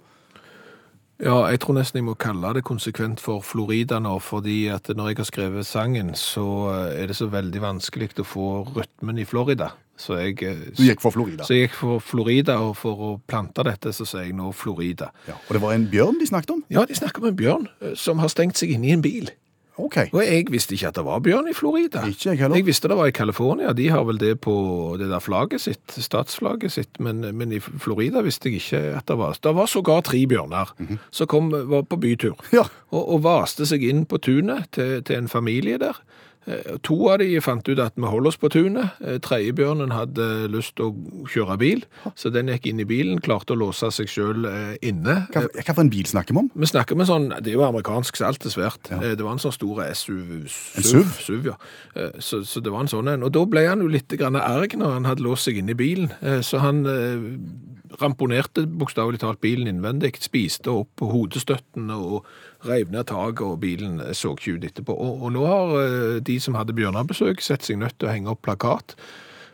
Ja, 1.23 1.45
jeg 1.47 1.61
tror 1.63 1.77
nesten 1.77 2.01
jeg 2.01 2.05
må 2.09 2.17
kalle 2.19 2.49
det 2.57 2.65
konsekvent 2.67 3.21
for 3.23 3.39
Florida 3.45 4.01
nå, 4.03 4.17
fordi 4.19 4.65
at 4.73 4.89
når 4.91 5.13
jeg 5.13 5.19
har 5.21 5.27
skrevet 5.29 5.67
sangen, 5.67 6.11
så 6.19 6.43
eh, 6.73 7.03
er 7.03 7.07
det 7.07 7.15
så 7.15 7.29
veldig 7.31 7.61
vanskelig 7.63 8.09
å 8.19 8.25
få 8.27 8.47
rytmen 8.75 9.21
i 9.23 9.27
Florida. 9.27 9.69
Så 9.95 10.17
jeg, 10.19 10.43
eh, 10.43 10.73
Du 10.75 10.83
gikk 10.83 10.99
for 10.99 11.15
Florida. 11.15 11.47
så 11.47 11.55
jeg 11.55 11.69
gikk 11.69 11.77
for 11.79 12.03
Florida, 12.03 12.57
og 12.59 12.75
for 12.75 12.95
å 12.99 13.21
plante 13.31 13.63
dette, 13.63 13.93
så 13.95 14.03
sier 14.03 14.27
jeg 14.27 14.35
nå 14.35 14.51
Florida. 14.51 15.13
Ja, 15.29 15.39
og 15.39 15.55
det 15.55 15.61
var 15.63 15.71
en 15.77 15.87
bjørn 15.87 16.19
de 16.19 16.27
snakket 16.27 16.51
om? 16.51 16.63
Ja, 16.69 16.83
de 16.83 16.99
snakker 16.99 17.23
om 17.23 17.31
en 17.31 17.39
bjørn 17.39 17.69
eh, 17.79 17.95
som 17.95 18.19
har 18.19 18.27
stengt 18.27 18.59
seg 18.59 18.75
inne 18.75 18.91
i 18.91 18.91
en 18.97 19.05
bil. 19.05 19.31
OK. 19.77 19.97
Og 20.13 20.21
jeg 20.23 20.45
visste 20.53 20.75
ikke 20.77 20.87
at 20.87 20.95
det 20.95 21.03
var 21.03 21.19
bjørn 21.25 21.49
i 21.51 21.53
Florida. 21.57 22.05
Ikke 22.07 22.29
jeg 22.31 22.39
heller. 22.39 22.55
Jeg 22.61 22.65
visste 22.69 22.87
det 22.87 22.95
var 22.97 23.09
i 23.11 23.15
California. 23.15 23.73
De 23.75 23.89
har 23.91 24.05
vel 24.07 24.17
det 24.21 24.33
på 24.45 24.53
det 25.01 25.09
der 25.11 25.19
flagget 25.19 25.61
sitt, 25.65 25.97
statsflagget 25.99 26.71
sitt, 26.71 26.99
men, 27.03 27.19
men 27.35 27.51
i 27.51 27.59
Florida 27.59 28.21
visste 28.23 28.47
jeg 28.51 28.61
ikke 28.61 28.83
at 29.01 29.07
det 29.11 29.17
var. 29.19 29.35
Det 29.43 29.55
var 29.57 29.67
sågar 29.67 30.01
tre 30.07 30.21
bjørner 30.31 30.71
som 31.11 31.27
kom, 31.27 31.51
var 31.51 31.83
på 31.83 31.99
bytur 31.99 32.37
Ja. 32.55 32.63
og, 32.95 33.03
og 33.17 33.23
vaste 33.27 33.67
seg 33.67 33.83
inn 33.83 34.05
på 34.07 34.17
tunet 34.23 34.71
til, 34.71 35.01
til 35.03 35.17
en 35.23 35.27
familie 35.31 35.77
der. 35.81 35.99
Eh, 36.47 36.77
To 36.85 37.09
av 37.09 37.19
de 37.19 37.39
fant 37.41 37.67
ut 37.67 37.79
at 37.79 37.93
vi 37.97 38.05
holder 38.05 38.27
oss 38.31 38.37
på 38.37 38.49
tunet. 38.53 38.91
Eh, 39.01 39.17
Tredjebjørnen 39.25 39.91
hadde 39.95 40.27
lyst 40.53 40.75
til 40.77 40.91
å 40.91 41.25
kjøre 41.31 41.57
bil, 41.57 41.83
så 42.15 42.31
den 42.33 42.47
gikk 42.53 42.67
inn 42.71 42.79
i 42.83 42.85
bilen, 42.85 43.19
klarte 43.25 43.55
å 43.55 43.59
låse 43.59 43.89
seg 43.91 44.07
sjøl 44.11 44.45
inne. 44.85 45.27
Hva, 45.33 45.45
hva 45.49 45.73
for 45.73 45.81
en 45.85 45.89
bil 45.93 46.05
snakker 46.05 46.35
vi 46.37 46.43
om? 46.43 46.51
Vi 46.55 46.69
snakker 46.69 46.95
med 46.99 47.07
sånn, 47.09 47.29
det 47.41 47.53
er 47.53 47.57
jo 47.57 47.65
amerikansk, 47.67 48.15
så 48.19 48.27
alt 48.29 48.45
er 48.45 48.53
svært. 48.53 48.91
Eh, 48.91 49.15
Det 49.15 49.23
var 49.25 49.31
en 49.33 49.41
sånn 49.41 49.55
stor 49.55 49.81
SUV. 49.93 50.45
En 50.77 50.83
SUV? 50.83 51.13
SUV, 51.25 51.45
ja. 51.53 51.57
Eh, 51.95 52.11
Så, 52.19 52.43
så 52.45 52.61
det 52.61 52.71
var 52.71 52.81
en 52.85 52.91
sånn 52.91 53.07
en. 53.11 53.23
Og 53.23 53.31
da 53.33 53.45
ble 53.45 53.65
han 53.67 53.81
jo 53.81 53.87
litt 53.87 54.07
grann 54.17 54.35
erg 54.35 54.75
når 54.77 54.93
han 54.99 55.05
hadde 55.09 55.23
låst 55.25 55.45
seg 55.49 55.57
inne 55.57 55.71
i 55.73 55.79
bilen. 55.79 56.11
Eh, 56.21 56.41
Så 56.45 56.59
han 56.61 56.85
eh, 56.85 57.97
ramponerte 58.01 58.65
bokstavelig 58.67 59.21
talt 59.21 59.39
bilen 59.43 59.69
innvendig, 59.71 60.15
spiste 60.19 60.67
opp 60.73 60.89
på 60.99 61.07
hodestøttene 61.11 61.95
og 61.95 62.25
reiv 62.67 62.91
ned 62.93 63.07
taket, 63.09 63.43
og 63.45 63.61
bilen 63.63 63.99
så 64.17 64.33
ikke 64.35 64.57
ut 64.57 64.67
etterpå. 64.69 64.95
Og, 64.95 65.25
og 65.25 65.35
nå 65.35 65.45
har 65.49 65.75
eh, 65.81 66.17
de 66.25 66.39
som 66.41 66.57
hadde 66.57 66.75
bjørnebesøk, 66.77 67.43
sett 67.43 67.67
seg 67.67 67.79
nødt 67.81 67.97
til 67.99 68.09
å 68.09 68.13
henge 68.13 68.33
opp 68.33 68.43
plakat 68.45 68.95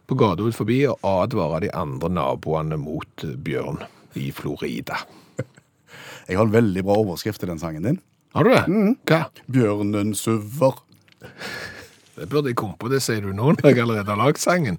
på 0.10 0.17
gata 0.19 0.43
ut 0.43 0.58
forbi 0.58 0.82
og 0.89 1.00
advare 1.08 1.63
de 1.65 1.74
andre 1.78 2.10
naboene 2.12 2.80
mot 2.82 3.26
bjørn 3.45 3.84
i 4.19 4.30
Florida. 4.36 5.04
Jeg 6.28 6.39
har 6.39 6.47
en 6.47 6.56
veldig 6.56 6.84
bra 6.88 6.97
overskrift 7.04 7.43
til 7.43 7.52
den 7.52 7.62
sangen 7.62 7.88
din. 7.88 8.02
Har 8.36 8.47
du 8.47 8.54
det? 8.54 8.63
Hva? 9.08 9.26
Bjørnen 9.52 10.13
suver. 10.15 10.80
Det 12.15 12.28
burde 12.32 12.52
jeg 12.52 12.58
komme 12.60 12.78
på, 12.80 12.88
det 12.91 13.02
sier 13.04 13.24
du 13.24 13.32
nå 13.36 13.54
når 13.58 13.65
jeg 13.71 13.82
allerede 13.82 14.08
har 14.08 14.19
lagd 14.19 14.39
sangen. 14.39 14.78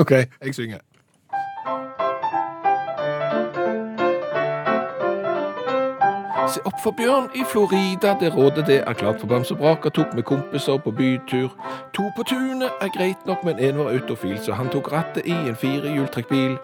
OK, 0.00 0.12
jeg 0.14 0.54
synger. 0.56 0.80
Se 6.48 6.60
opp 6.64 6.78
for 6.80 6.96
bjørn 6.96 7.26
i 7.36 7.42
Florida, 7.44 8.14
det 8.20 8.30
rådet 8.36 8.66
det 8.66 8.78
er 8.86 8.92
klart 8.96 9.20
for 9.20 9.28
Bamse 9.28 9.54
Braka 9.54 9.90
tok 9.92 10.14
med 10.14 10.22
kompiser 10.22 10.78
på 10.80 10.90
bytur. 10.90 11.50
To 11.92 12.06
på 12.16 12.22
tunet 12.24 12.70
er 12.80 12.88
greit 12.94 13.26
nok, 13.26 13.44
men 13.44 13.58
en 13.58 13.78
var 13.78 13.90
autofil, 13.92 14.38
så 14.40 14.56
han 14.56 14.70
tok 14.72 14.88
rattet 14.92 15.26
i 15.26 15.34
en 15.36 15.56
firehjultrekkbil. 15.56 16.56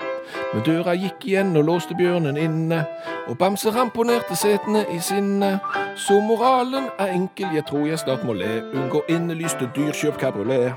Men 0.55 0.65
døra 0.65 0.95
gikk 0.97 1.27
igjen 1.29 1.53
og 1.57 1.67
låste 1.69 1.97
bjørnen 1.99 2.41
inne, 2.41 2.87
og 3.29 3.37
Bamse 3.39 3.75
ramponerte 3.77 4.37
setene 4.37 4.87
i 4.95 5.01
sinne. 5.05 5.59
Så 5.97 6.17
moralen 6.21 6.89
er 6.99 7.13
enkel, 7.13 7.53
jeg 7.55 7.67
tror 7.69 7.85
jeg 7.87 7.99
snart 8.01 8.25
må 8.25 8.33
le. 8.33 8.63
Unngå 8.73 9.05
innelyste 9.09 9.69
dyr, 9.77 9.93
kjøp 9.93 10.17
kabriolet. 10.17 10.73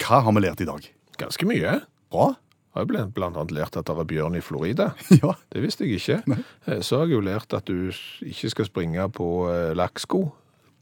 Hva 0.00 0.24
har 0.24 0.32
vi 0.32 0.40
lært 0.40 0.64
i 0.64 0.70
dag? 0.72 0.88
Ganske 1.20 1.46
mye. 1.48 1.80
Bra? 2.12 2.32
Jeg 2.74 2.80
har 2.82 2.86
blant 2.90 3.14
blant 3.14 3.36
annet 3.38 3.52
lært 3.54 3.76
at 3.78 3.86
det 3.86 3.94
er 4.02 4.06
bjørn 4.10 4.34
i 4.34 4.42
Florida. 4.42 4.88
Ja. 5.22 5.36
Det 5.54 5.62
visste 5.62 5.86
jeg 5.86 6.00
ikke. 6.00 6.16
Nei. 6.26 6.40
Så 6.82 6.98
har 6.98 7.06
jeg 7.06 7.14
jo 7.14 7.20
lært 7.22 7.54
at 7.54 7.68
du 7.70 7.92
ikke 8.26 8.50
skal 8.50 8.66
springe 8.66 9.04
på 9.14 9.28
eh, 9.52 9.70
lakksko 9.78 10.24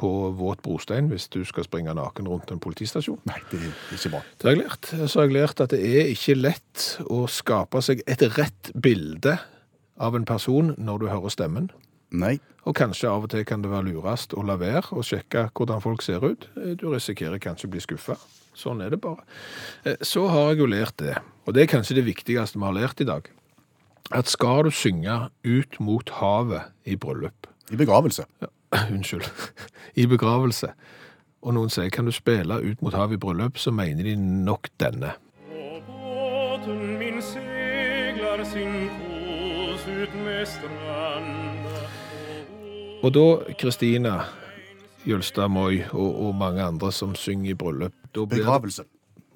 på 0.00 0.10
våt 0.38 0.62
brostein 0.64 1.10
hvis 1.12 1.28
du 1.30 1.42
skal 1.46 1.66
springe 1.66 1.92
naken 1.94 2.26
rundt 2.30 2.50
en 2.50 2.62
politistasjon. 2.62 3.20
Nei, 3.28 3.38
det 3.52 3.60
er 3.60 3.76
ikke 3.98 4.14
bra. 4.14 4.22
Det 4.40 4.48
har 4.48 4.56
jeg 4.56 4.62
lært. 4.64 4.88
Så 5.04 5.20
har 5.20 5.28
jeg 5.28 5.36
lært 5.36 5.62
at 5.62 5.74
det 5.76 5.82
er 5.84 6.10
ikke 6.14 6.38
lett 6.40 6.88
å 7.12 7.26
skape 7.30 7.84
seg 7.84 8.02
et 8.08 8.24
rett 8.38 8.72
bilde 8.72 9.36
av 10.02 10.16
en 10.16 10.26
person 10.26 10.72
når 10.80 11.04
du 11.04 11.10
hører 11.12 11.34
stemmen. 11.36 11.68
Nei. 12.12 12.36
Og 12.68 12.76
kanskje 12.78 13.08
av 13.10 13.24
og 13.26 13.30
til 13.32 13.44
kan 13.48 13.62
det 13.64 13.70
være 13.72 13.88
lurest 13.90 14.34
å 14.38 14.42
la 14.46 14.54
være 14.60 14.92
å 14.94 15.02
sjekke 15.02 15.48
hvordan 15.56 15.80
folk 15.82 16.02
ser 16.04 16.22
ut. 16.24 16.48
Eh, 16.56 16.74
Du 16.78 16.88
risikerer 16.92 17.40
kanskje 17.42 17.66
å 17.66 17.70
bli 17.72 17.80
skuffa. 17.80 18.16
Sånn 18.54 18.82
er 18.84 18.90
det 18.90 19.00
bare. 19.00 19.24
Eh, 19.84 19.96
Så 20.02 20.28
har 20.28 20.50
jeg 20.52 20.58
jo 20.58 20.66
lært 20.66 20.96
det, 20.98 21.16
og 21.46 21.54
det 21.54 21.62
er 21.62 21.72
kanskje 21.78 21.94
det 21.96 22.04
viktigste 22.04 22.58
vi 22.58 22.64
har 22.64 22.72
lært 22.76 23.00
i 23.00 23.04
dag, 23.08 23.28
at 24.12 24.26
skal 24.28 24.64
du 24.64 24.70
synge 24.70 25.30
ut 25.44 25.80
mot 25.80 26.08
havet 26.10 26.62
i 26.84 26.96
bryllup 26.96 27.46
I 27.72 27.76
begravelse. 27.76 28.24
Unnskyld. 28.92 29.24
I 29.96 30.06
begravelse. 30.06 30.72
Og 31.42 31.54
noen 31.54 31.70
sier 31.70 31.90
kan 31.90 32.04
du 32.04 32.12
spille 32.12 32.60
ut 32.62 32.82
mot 32.82 32.94
havet 32.94 33.14
i 33.16 33.18
bryllup, 33.18 33.56
så 33.58 33.72
mener 33.72 34.04
de 34.04 34.14
nok 34.16 34.68
denne. 34.78 35.14
Og 35.50 35.82
Båten 35.88 36.98
min 36.98 37.22
seglar 37.22 38.44
sin 38.44 38.88
kos 39.00 39.86
ut 39.88 40.14
med 40.24 40.46
stranda 40.46 41.51
Og 43.02 43.10
da 43.14 43.24
Kristina 43.58 44.20
Jølstad 45.08 45.48
Moi 45.50 45.80
og, 45.90 46.10
og 46.28 46.34
mange 46.38 46.62
andre 46.62 46.92
som 46.94 47.14
synger 47.18 47.50
i 47.50 47.54
bryllup 47.58 47.94
da 48.14 48.24
blir 48.24 48.38
det- 48.38 48.44
Begravelse. 48.46 48.84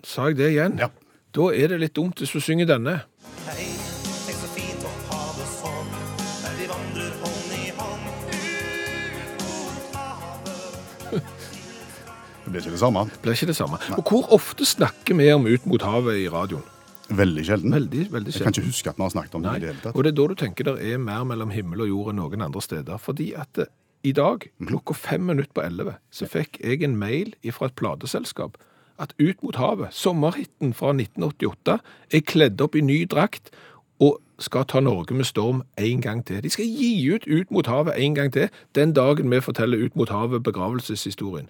Sa 0.05 0.27
jeg 0.29 0.37
det 0.39 0.51
igjen? 0.53 0.79
Ja. 0.79 0.89
Da 1.35 1.49
er 1.53 1.69
det 1.69 1.81
litt 1.81 1.95
dumt 1.97 2.19
hvis 2.23 2.31
du 2.33 2.41
synger 2.41 2.67
denne. 2.71 3.01
Hei, 3.47 3.67
tenk 4.27 4.39
så 4.39 4.49
fint 4.55 4.85
å 4.87 4.93
ha 5.11 5.25
det 5.35 5.49
sånn, 5.51 5.91
der 6.45 6.55
vi 6.61 6.67
vandrer 6.71 7.11
hånd 7.25 7.51
i 7.57 7.73
hånd 7.81 8.07
ut 8.23 9.43
mot 9.43 9.97
havet. 9.97 11.23
Det 12.45 12.53
blir 12.53 12.61
ikke 12.63 12.71
det 12.77 12.79
samme. 12.85 13.05
Blir 13.23 13.33
ikke 13.35 13.47
det 13.51 13.57
samme. 13.59 13.79
Og 13.99 14.05
hvor 14.13 14.31
ofte 14.33 14.65
snakker 14.65 15.15
vi 15.19 15.33
om 15.33 15.47
Ut 15.47 15.67
mot 15.67 15.83
havet 15.83 16.23
i 16.23 16.29
radioen? 16.29 16.63
Veldig 17.09 17.45
sjelden. 17.47 17.71
Veldig, 17.73 18.05
veldig 18.13 18.33
Jeg 18.35 18.43
kan 18.43 18.53
ikke 18.53 18.67
huske 18.67 18.91
at 18.91 18.97
vi 18.97 19.03
har 19.03 19.11
snakket 19.15 19.35
om 19.39 19.43
det 19.43 19.57
i 19.57 19.61
det 19.61 19.69
hele 19.71 19.81
tatt. 19.85 19.95
Og 19.97 20.05
det 20.05 20.11
er 20.13 20.17
da 20.19 20.27
du 20.27 20.35
tenker 20.35 20.65
det 20.65 20.77
er 20.93 20.99
mer 20.99 21.25
mellom 21.25 21.51
himmel 21.55 21.85
og 21.85 21.89
jord 21.89 22.09
enn 22.13 22.17
noen 22.21 22.43
andre 22.43 22.61
steder. 22.65 22.99
Fordi 22.99 23.33
at 23.39 23.53
det, 23.55 23.67
i 24.05 24.13
dag, 24.13 24.49
Mhm. 24.59 24.69
klokka 24.69 24.95
fem 24.95 25.21
minutter 25.27 25.53
på 25.55 25.63
elleve, 25.65 25.97
så 26.11 26.27
fikk 26.27 26.61
jeg 26.65 26.83
en 26.83 26.97
mail 26.99 27.33
fra 27.53 27.67
et 27.67 27.77
plateselskap 27.77 28.57
at 28.99 29.13
Ut 29.21 29.43
mot 29.43 29.55
havet, 29.57 29.93
sommerhitten 29.93 30.73
fra 30.75 30.93
1988, 30.93 31.81
er 32.13 32.21
kledd 32.21 32.61
opp 32.61 32.75
i 32.75 32.81
ny 32.81 33.05
drakt 33.05 33.51
og 34.01 34.21
skal 34.39 34.65
ta 34.65 34.81
Norge 34.81 35.15
med 35.15 35.25
storm 35.27 35.63
en 35.79 36.01
gang 36.01 36.25
til. 36.25 36.41
De 36.43 36.51
skal 36.51 36.65
gi 36.67 37.15
ut 37.15 37.27
Ut 37.27 37.51
mot 37.51 37.67
havet 37.67 37.95
en 37.97 38.15
gang 38.15 38.33
til 38.33 38.49
den 38.75 38.93
dagen 38.93 39.31
vi 39.31 39.41
forteller 39.41 39.79
Ut 39.85 39.97
mot 39.97 40.09
havet 40.09 40.43
begravelseshistorien. 40.43 41.49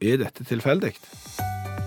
Er 0.00 0.16
dette 0.16 0.44
tilfeldig? 0.44 0.94